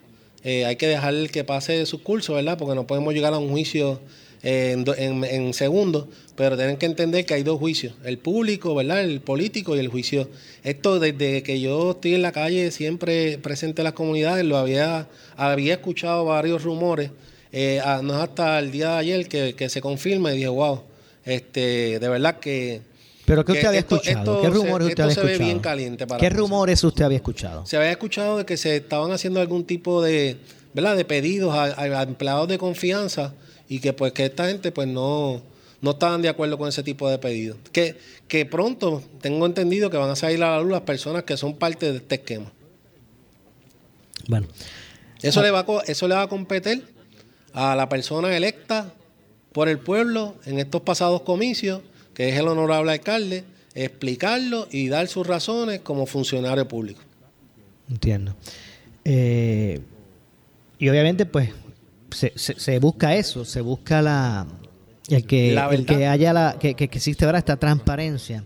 [0.45, 2.59] hay que dejar que pase su curso, ¿verdad?
[2.59, 4.01] Porque no podemos llegar a un juicio
[4.43, 4.85] en,
[5.25, 9.03] en, segundos, pero tienen que entender que hay dos juicios, el público, ¿verdad?
[9.03, 10.29] El político y el juicio.
[10.65, 15.09] Esto desde que yo estoy en la calle, siempre presente en las comunidades, lo había,
[15.37, 17.11] había escuchado varios rumores,
[17.53, 20.83] eh, no hasta el día de ayer que, se confirma y dije, wow,
[21.25, 22.92] este, de verdad que...
[23.25, 24.41] ¿Pero qué usted había escuchado?
[24.41, 25.39] ¿Qué rumores usted había escuchado?
[25.39, 27.65] bien caliente ¿Qué rumores usted había escuchado?
[27.67, 30.39] Se había escuchado de que se estaban haciendo algún tipo de,
[30.75, 30.97] ¿verdad?
[30.97, 33.35] de pedidos a empleados de confianza
[33.69, 35.41] y que pues que esta gente pues no,
[35.83, 37.59] no estaban de acuerdo con ese tipo de pedidos.
[37.73, 37.97] Que,
[38.29, 41.57] que pronto tengo entendido que van a salir a la luz las personas que son
[41.57, 42.53] parte de este esquema.
[44.29, 44.47] Bueno.
[45.21, 46.87] Eso, le va a, eso le va a competir
[47.53, 48.95] a la persona electa
[49.53, 51.83] por el pueblo en estos pasados comicios,
[52.15, 53.45] que es el honorable alcalde,
[53.75, 57.01] explicarlo y dar sus razones como funcionario público.
[57.89, 58.35] Entiendo.
[59.05, 59.81] Eh,
[60.79, 61.51] y obviamente, pues,
[62.11, 64.47] se, se, busca eso, se busca la
[65.09, 68.45] el que, el que haya la, que, que, existe ahora esta transparencia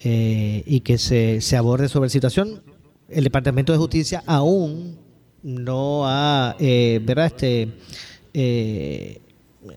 [0.00, 2.62] eh, y que se, se aborde sobre la situación.
[3.08, 4.98] El Departamento de Justicia aún
[5.42, 7.26] no ha, eh, ¿verdad?
[7.26, 7.68] Este,
[8.34, 9.20] eh,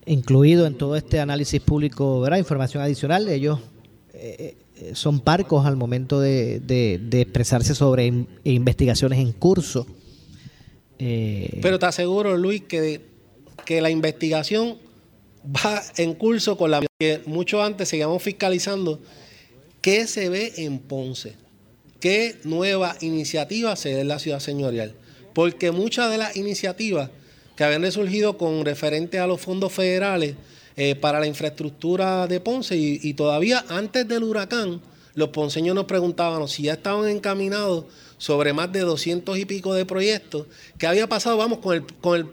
[0.06, 2.38] incluido en todo este análisis público, ¿verdad?
[2.38, 3.28] Información adicional.
[3.30, 3.60] Ellos
[4.14, 4.56] eh,
[4.94, 6.62] son parcos al momento de,
[7.12, 8.12] expresarse sobre
[8.44, 9.88] investigaciones en curso.
[11.00, 13.02] Eh, Pero te aseguro, Luis, que,
[13.66, 14.78] que la investigación
[15.46, 19.00] va en curso con la que mucho antes seguíamos fiscalizando
[19.82, 21.36] qué se ve en Ponce,
[22.00, 24.96] qué nueva iniciativa se ve en la ciudad señorial.
[25.34, 27.10] Porque muchas de las iniciativas
[27.56, 30.36] que habían surgido con referente a los fondos federales
[30.76, 34.82] eh, para la infraestructura de Ponce y, y, todavía antes del huracán,
[35.14, 37.86] los ponceños nos preguntaban si ya estaban encaminados
[38.18, 40.48] sobre más de 200 y pico de proyectos.
[40.78, 41.38] ¿Qué había pasado?
[41.38, 42.28] Vamos con el, con el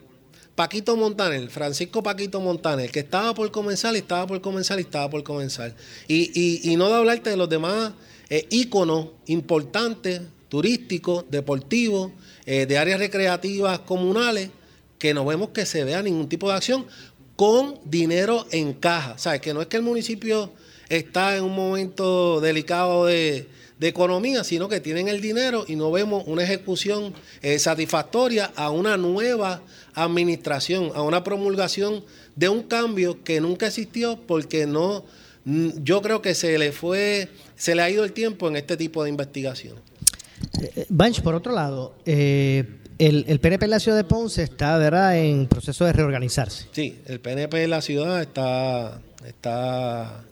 [0.54, 5.08] Paquito Montaner, Francisco Paquito Montaner, que estaba por comenzar y estaba por comenzar y estaba
[5.08, 5.74] por comenzar.
[6.08, 7.92] Y, y, no de hablarte de los demás
[8.28, 12.12] eh, íconos importantes, turísticos, deportivos,
[12.44, 14.50] eh, de áreas recreativas comunales,
[15.02, 16.86] que no vemos que se vea ningún tipo de acción
[17.34, 19.18] con dinero en caja.
[19.18, 19.40] ¿Sabes?
[19.40, 20.52] Que no es que el municipio
[20.88, 23.48] está en un momento delicado de,
[23.80, 28.96] economía, sino que tienen el dinero y no vemos una ejecución eh, satisfactoria a una
[28.96, 29.60] nueva
[29.94, 32.04] administración, a una promulgación
[32.36, 35.04] de un cambio que nunca existió porque no,
[35.44, 39.02] yo creo que se le fue, se le ha ido el tiempo en este tipo
[39.02, 39.82] de investigaciones.
[40.60, 42.64] Eh, Banch, por otro lado, eh,
[43.06, 45.16] el, el, PNP en la ciudad de Ponce está ¿verdad?
[45.18, 46.66] en proceso de reorganizarse.
[46.72, 50.24] Sí, el PNP en la ciudad está, está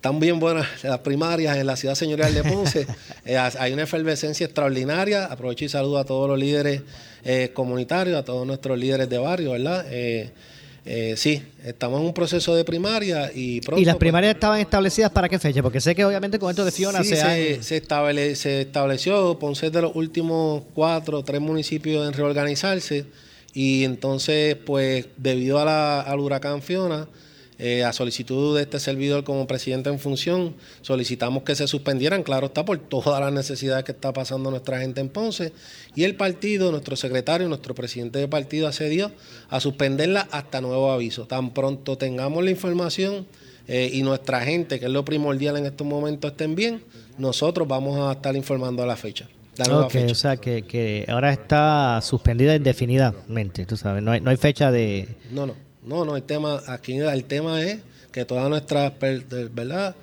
[0.00, 2.86] están bien buenas las primarias en la ciudad señorial de Ponce.
[3.26, 5.26] Eh, hay una efervescencia extraordinaria.
[5.26, 6.80] Aprovecho y saludo a todos los líderes
[7.22, 9.84] eh, comunitarios, a todos nuestros líderes de barrio, ¿verdad?
[9.90, 10.30] Eh,
[11.16, 15.10] sí, estamos en un proceso de primaria y pronto, ¿Y las pues, primarias estaban establecidas
[15.10, 15.62] para qué fecha?
[15.62, 17.16] Porque sé que obviamente con esto de Fiona se,
[17.62, 17.62] se,
[18.34, 23.06] se, estableció Ponce de los últimos cuatro o tres municipios en reorganizarse
[23.52, 27.08] y entonces, pues, debido a la, al huracán Fiona,
[27.62, 32.46] eh, a solicitud de este servidor como presidente en función, solicitamos que se suspendieran, claro
[32.46, 35.52] está, por todas las necesidades que está pasando nuestra gente en Ponce.
[35.94, 39.12] Y el partido, nuestro secretario, nuestro presidente de partido accedió
[39.50, 41.26] a suspenderla hasta nuevo aviso.
[41.26, 43.26] Tan pronto tengamos la información
[43.68, 46.82] eh, y nuestra gente, que es lo primordial en estos momentos, estén bien,
[47.18, 49.28] nosotros vamos a estar informando a la fecha.
[49.58, 54.70] o sea que, que, ahora está suspendida indefinidamente, tú sabes, no hay, no hay fecha
[54.70, 55.08] de...
[55.30, 55.69] No, no.
[55.84, 57.78] No, no, el tema, aquí el tema es
[58.12, 58.92] que toda nuestra,
[59.52, 59.94] ¿verdad?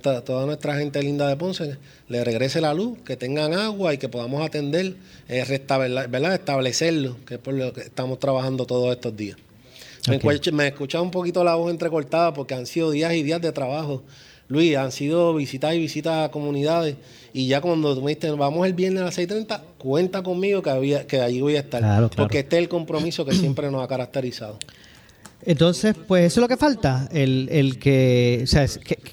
[0.00, 1.76] toda nuestra gente linda de Ponce
[2.08, 4.94] le regrese la luz, que tengan agua y que podamos atender,
[5.28, 5.44] eh,
[6.08, 6.34] ¿verdad?
[6.34, 9.36] establecerlo, que es por lo que estamos trabajando todos estos días.
[10.08, 13.50] Me, he escuchado un poquito la voz entrecortada porque han sido días y días de
[13.50, 14.02] trabajo.
[14.48, 16.94] Luis, han sido visitas y visitas a comunidades
[17.32, 20.70] y ya cuando tú me dijiste, vamos el viernes a las 6.30, cuenta conmigo que,
[20.70, 22.08] había, que allí voy a estar.
[22.16, 24.58] porque este es el compromiso que siempre nos ha caracterizado.
[25.46, 28.66] Entonces, pues eso es lo que falta, el, el que, o sea,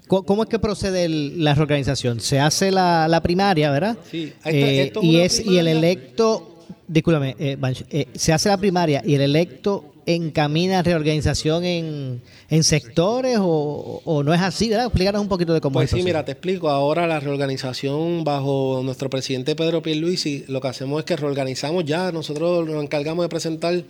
[0.07, 2.19] ¿cómo es que procede la reorganización?
[2.19, 3.97] Se hace la, la primaria, ¿verdad?
[4.09, 4.33] Sí.
[4.45, 7.57] Eh, y es y el electo, discúlpame, eh,
[7.91, 14.33] eh, se hace la primaria y el electo encamina reorganización en, en sectores o, no
[14.33, 14.87] es así, ¿verdad?
[14.87, 15.99] Explícanos un poquito de cómo pues es.
[15.99, 16.69] sí, mira, te explico.
[16.69, 22.11] Ahora la reorganización bajo nuestro presidente Pedro Pierluisi, lo que hacemos es que reorganizamos ya,
[22.11, 23.83] nosotros nos encargamos de presentar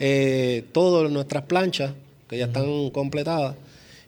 [0.00, 1.92] eh, todas nuestras planchas,
[2.28, 3.54] que ya están completadas,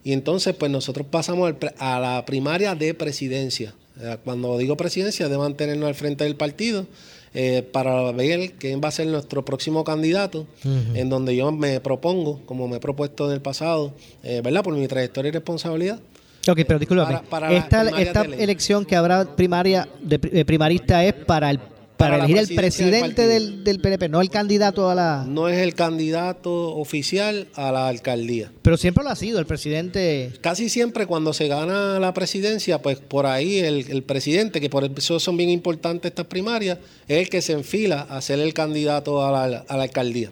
[0.02, 3.74] y entonces pues nosotros pasamos a la primaria de presidencia.
[4.24, 6.86] Cuando digo presidencia, de mantenernos al frente del partido
[7.34, 12.40] eh, para ver quién va a ser nuestro próximo candidato, en donde yo me propongo,
[12.44, 14.62] como me he propuesto en el pasado, eh, ¿verdad?
[14.62, 15.98] Por mi trayectoria y responsabilidad.
[16.46, 17.20] Ok, pero discúlpame.
[17.56, 21.58] esta, esta elección que habrá primaria de, primarista es para el
[22.02, 25.24] para, elegir el presidente del, del, PNP, no el candidato a la...
[25.26, 28.50] No es el candidato oficial a la alcaldía.
[28.62, 30.32] Pero siempre lo ha sido el presidente.
[30.40, 34.84] Casi siempre cuando se gana la presidencia, pues por ahí el, el presidente, que por
[34.84, 36.78] eso son bien importantes estas primarias,
[37.08, 40.30] es el que se enfila a ser el candidato a la, a la alcaldía.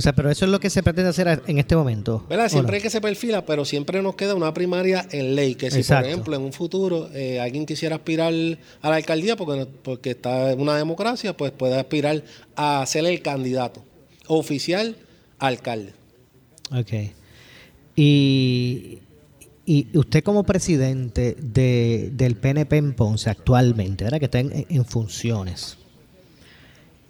[0.00, 2.24] O sea, pero eso es lo que se pretende hacer en este momento.
[2.26, 2.48] ¿Verdad?
[2.48, 5.56] Siempre hay que se perfila, pero siempre nos queda una primaria en ley.
[5.56, 8.32] Que si, por ejemplo, en un futuro eh, alguien quisiera aspirar
[8.80, 12.24] a la alcaldía porque, porque está en una democracia, pues puede aspirar
[12.56, 13.84] a ser el candidato
[14.26, 14.96] oficial
[15.38, 15.92] alcalde.
[16.72, 17.12] Ok.
[17.94, 19.00] Y,
[19.66, 24.18] y usted como presidente de, del PNP en Ponce actualmente, ¿verdad?
[24.18, 25.76] que está en, funciones,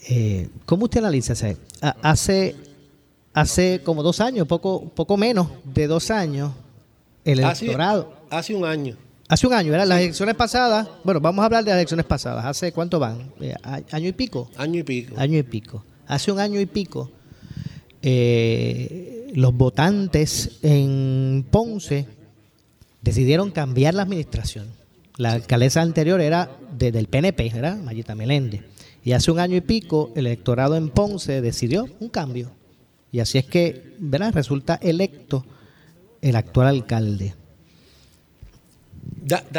[0.08, 1.34] eh, ¿cómo usted analiza?
[2.02, 2.56] Hace
[3.32, 6.52] hace como dos años, poco, poco menos de dos años,
[7.24, 8.12] el electorado.
[8.30, 8.96] Hace un año.
[9.28, 9.86] Hace un año, ¿verdad?
[9.86, 12.44] Las elecciones pasadas, bueno, vamos a hablar de las elecciones pasadas.
[12.44, 13.30] ¿Hace cuánto van?
[13.40, 13.54] Eh,
[13.92, 14.50] ¿Año y pico?
[14.56, 15.14] Año y pico.
[15.16, 15.84] Año y pico.
[16.08, 17.10] Hace un año y pico,
[18.02, 22.06] eh, los votantes en Ponce
[23.02, 24.66] decidieron cambiar la administración.
[25.16, 27.76] La alcaldesa anterior era del PNP, ¿verdad?
[27.76, 28.62] Mayita Meléndez.
[29.04, 32.50] Y hace un año y pico, el electorado en Ponce decidió un cambio.
[33.12, 34.32] Y así es que, ¿verdad?
[34.32, 35.44] Resulta electo
[36.20, 37.34] el actual alcalde.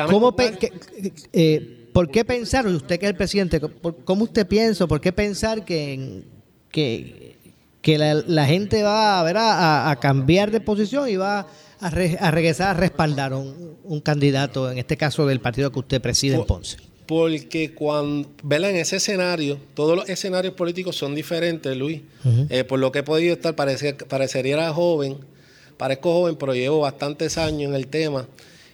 [0.09, 0.35] ¿Cómo
[1.33, 3.59] eh, ¿Por qué pensar, usted que es el presidente,
[4.05, 6.23] cómo usted piensa, por qué pensar que,
[6.69, 7.35] que,
[7.81, 11.47] que la, gente va a, a, cambiar de posición y va
[11.79, 16.35] a, regresar a respaldar un, un candidato, en este caso del partido que usted preside
[16.35, 16.77] en Ponce?
[17.12, 18.70] Porque cuando, ¿verdad?
[18.70, 22.03] En ese escenario, todos los escenarios políticos son diferentes, Luis.
[22.49, 25.18] Eh, por lo que he podido estar, parecería joven,
[25.76, 28.30] parezco joven, pero llevo bastantes años en el tema.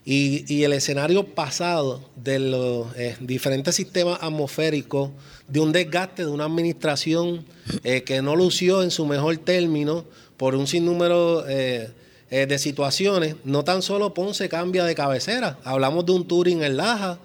[0.05, 5.09] Y, el escenario pasado de los eh, diferentes sistemas atmosféricos,
[5.47, 7.43] de un desgaste de una administración
[7.83, 10.05] eh, que no lució en su mejor término
[10.37, 16.27] por un sinnúmero de situaciones, no tan solo Ponce cambia de cabecera, hablamos de un
[16.27, 17.19] Turing en Laja,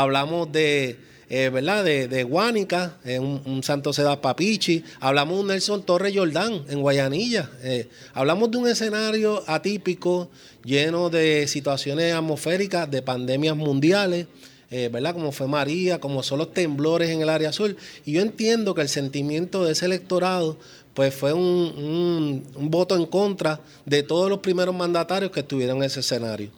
[0.00, 0.96] hablamos de,
[1.28, 1.84] eh, ¿verdad?
[1.84, 7.50] De, Guánica, eh, un, Santo Seda Papichi, hablamos de un Nelson Torres Jordán en Guayanilla,
[7.62, 10.30] eh, hablamos de un escenario atípico
[10.64, 14.26] lleno de situaciones atmosféricas, de pandemias mundiales.
[14.70, 15.14] ¿verdad?
[15.14, 17.74] Como fue María, como son los temblores en el área sur.
[18.04, 20.58] Y yo entiendo que el sentimiento de ese electorado
[20.98, 26.00] pues fue un, voto en contra de todos los primeros mandatarios que estuvieron en ese
[26.00, 26.50] escenario.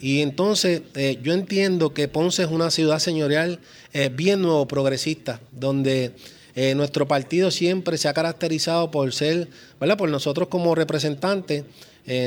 [0.00, 3.60] Y entonces eh, yo entiendo que Ponce es una ciudad señorial
[3.92, 6.10] eh, bien nuevo, progresista, donde
[6.56, 9.46] eh, nuestro partido siempre se ha caracterizado por ser,
[9.78, 9.96] ¿verdad?
[9.96, 11.62] Por nosotros como representantes,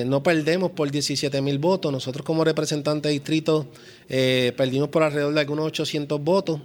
[0.06, 3.68] no perdemos por 17 mil votos, nosotros como representantes de distrito
[4.08, 6.62] perdimos por alrededor de algunos 800 votos.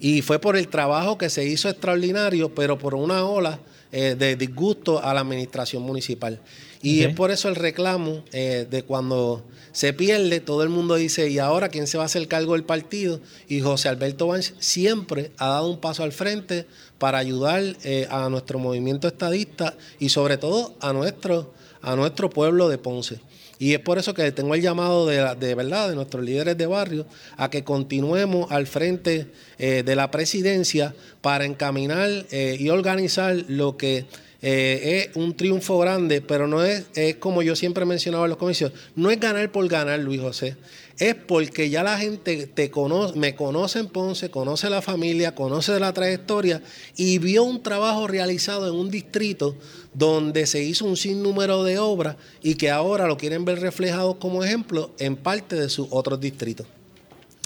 [0.00, 3.60] Y fue por el trabajo que se hizo extraordinario, pero por una ola
[3.96, 6.40] eh, de disgusto a la administración municipal.
[6.82, 11.30] Y es por eso el reclamo eh, de cuando se pierde, todo el mundo dice,
[11.30, 13.20] ¿y ahora quién se va a hacer cargo del partido?
[13.46, 16.66] Y José Alberto Banch siempre ha dado un paso al frente
[16.98, 21.54] para ayudar eh, a nuestro movimiento estadista y sobre todo a nuestro,
[21.84, 23.20] a nuestro pueblo de Ponce.
[23.58, 26.66] Y es por eso que tengo el llamado de, de verdad de nuestros líderes de
[26.66, 27.06] barrio
[27.36, 29.28] a que continuemos al frente
[29.58, 34.06] eh, de la presidencia para encaminar eh, y organizar lo que
[34.42, 38.30] eh, es un triunfo grande, pero no es, es como yo siempre he mencionado en
[38.30, 40.56] los comicios, no es ganar por ganar, Luis José
[40.98, 45.78] es porque ya la gente te conoce, me conoce en Ponce, conoce la familia, conoce
[45.80, 46.62] la trayectoria
[46.96, 49.56] y vio un trabajo realizado en un distrito
[49.92, 54.44] donde se hizo un sinnúmero de obras y que ahora lo quieren ver reflejado como
[54.44, 56.66] ejemplo en parte de sus otros distritos.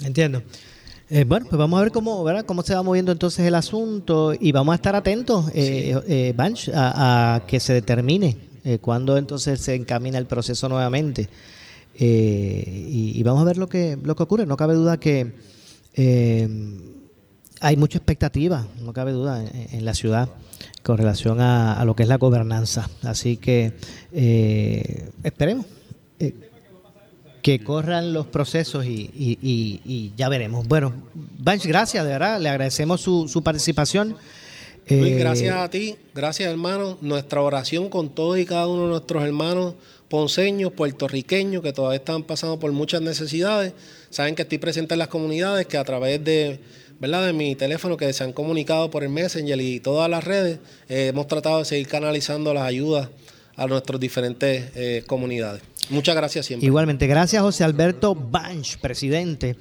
[0.03, 0.43] Entiendo.
[1.09, 2.45] Eh, bueno, pues vamos a ver cómo, ¿verdad?
[2.45, 6.35] cómo se va moviendo entonces el asunto y vamos a estar atentos, eh, eh
[6.75, 11.29] a, que se determine Eh, ¿Cuándo entonces se encamina el proceso nuevamente?
[12.01, 14.45] Eh, y, vamos a ver lo que, lo que ocurre.
[14.45, 15.33] No cabe duda que
[15.95, 16.47] eh,
[17.59, 20.29] hay mucha expectativa, no cabe duda, en, la ciudad
[20.81, 22.89] con relación a, lo que es la gobernanza.
[23.03, 23.73] Así que
[25.23, 25.65] esperemos
[27.41, 30.67] que corran los procesos y, ya veremos.
[30.67, 34.15] Bueno, Banch, gracias, de verdad, le agradecemos su, su participación.
[34.89, 36.97] Luis, eh, gracias a ti, gracias hermano.
[37.01, 39.75] Nuestra oración con todos y cada uno de nuestros hermanos
[40.09, 43.73] ponceños, puertorriqueños, que todavía están pasando por muchas necesidades.
[44.09, 46.59] Saben que estoy presente en las comunidades, que a través de,
[46.99, 47.27] ¿verdad?
[47.27, 51.07] de mi teléfono, que se han comunicado por el Messenger y todas las redes, eh,
[51.07, 53.09] hemos tratado de seguir canalizando las ayudas
[53.55, 55.61] a nuestras diferentes eh, comunidades.
[55.89, 56.67] Muchas gracias siempre.
[56.67, 59.55] Igualmente, gracias José Alberto Banch, presidente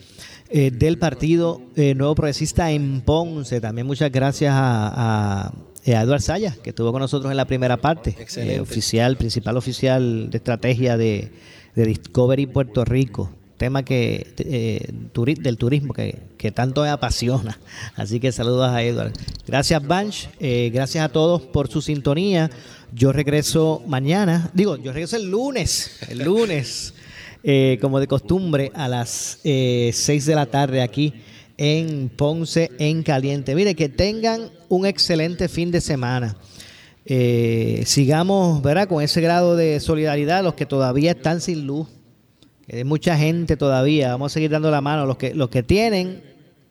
[0.50, 3.60] eh, del Partido Nuevo Progresista en Ponce.
[3.60, 5.52] También muchas gracias a,
[5.92, 8.16] Eduard Sayas, que estuvo con nosotros en la primera parte.
[8.36, 11.30] Eh, oficial, principal oficial de estrategia de,
[11.74, 13.30] Discovery Puerto Rico.
[13.56, 17.58] Tema que del turismo que, que, tanto me apasiona.
[17.96, 19.12] Así que saludos a Eduard.
[19.46, 20.28] Gracias, Banch.
[20.40, 22.50] gracias a todos por su sintonía.
[22.92, 24.50] Yo regreso mañana.
[24.54, 25.98] Digo, yo regreso el lunes.
[26.08, 26.94] El lunes.
[27.44, 31.14] Eh, como de costumbre, a las eh, 6 de la tarde aquí
[31.58, 33.54] en Ponce en Caliente.
[33.54, 36.36] Mire, que tengan un excelente fin de semana.
[37.04, 38.88] Eh, sigamos, ¿verdad?
[38.88, 41.88] Con ese grado de solidaridad, los que todavía están sin luz.
[42.70, 44.12] Hay mucha gente todavía.
[44.12, 45.04] Vamos a seguir dando la mano.
[45.04, 46.22] Los que, los que tienen,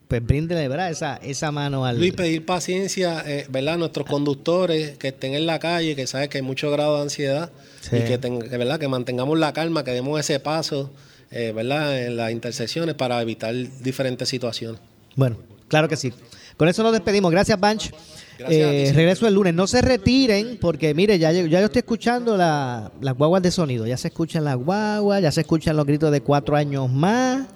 [0.08, 0.92] pues bríndenle, ¿verdad?
[0.92, 1.98] Esa, esa mano al...
[1.98, 3.74] Luis, pedir paciencia, eh, ¿verdad?
[3.74, 7.02] A nuestros conductores que estén en la calle, que saben que hay mucho grado de
[7.02, 7.52] ansiedad
[7.88, 8.80] y que, ¿verdad?
[8.80, 10.92] que mantengamos la calma, que demos ese paso,
[11.32, 12.06] eh, ¿verdad?
[12.06, 14.80] En las intersecciones para evitar diferentes situaciones.
[15.16, 16.14] Bueno, claro que sí.
[16.58, 17.32] Con eso nos despedimos.
[17.32, 17.92] Gracias, Banch.
[18.40, 19.54] Eh, regreso el lunes.
[19.54, 23.86] No se retiren porque, mire, ya, ya yo estoy escuchando las guaguas de sonido.
[23.86, 27.48] Ya se escuchan las guaguas, ya se escuchan los gritos de cuatro años más.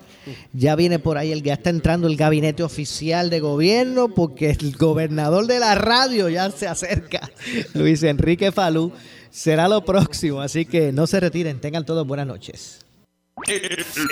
[0.54, 4.76] Ya viene por ahí, el, ya está entrando el gabinete oficial de gobierno porque el
[4.78, 7.32] gobernador de la radio ya se acerca.
[7.74, 8.92] Luis Enrique Falú
[9.32, 12.86] será lo próximo, así que no se retiren, tengan todos buenas noches.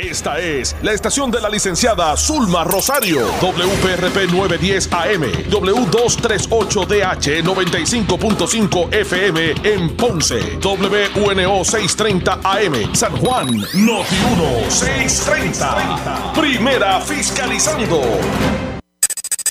[0.02, 9.54] Esta es la estación de la licenciada Zulma Rosario, WPRP 910 AM, W238DH 95.5 FM
[9.64, 16.34] en Ponce, WNO 630 AM, San Juan, Noti 1 630.
[16.34, 18.02] Primera fiscalizando.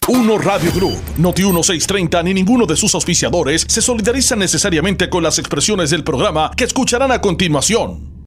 [0.09, 5.39] Uno Radio Group, Noti 1630 ni ninguno de sus auspiciadores se solidariza necesariamente con las
[5.39, 8.16] expresiones del programa que escucharán a continuación.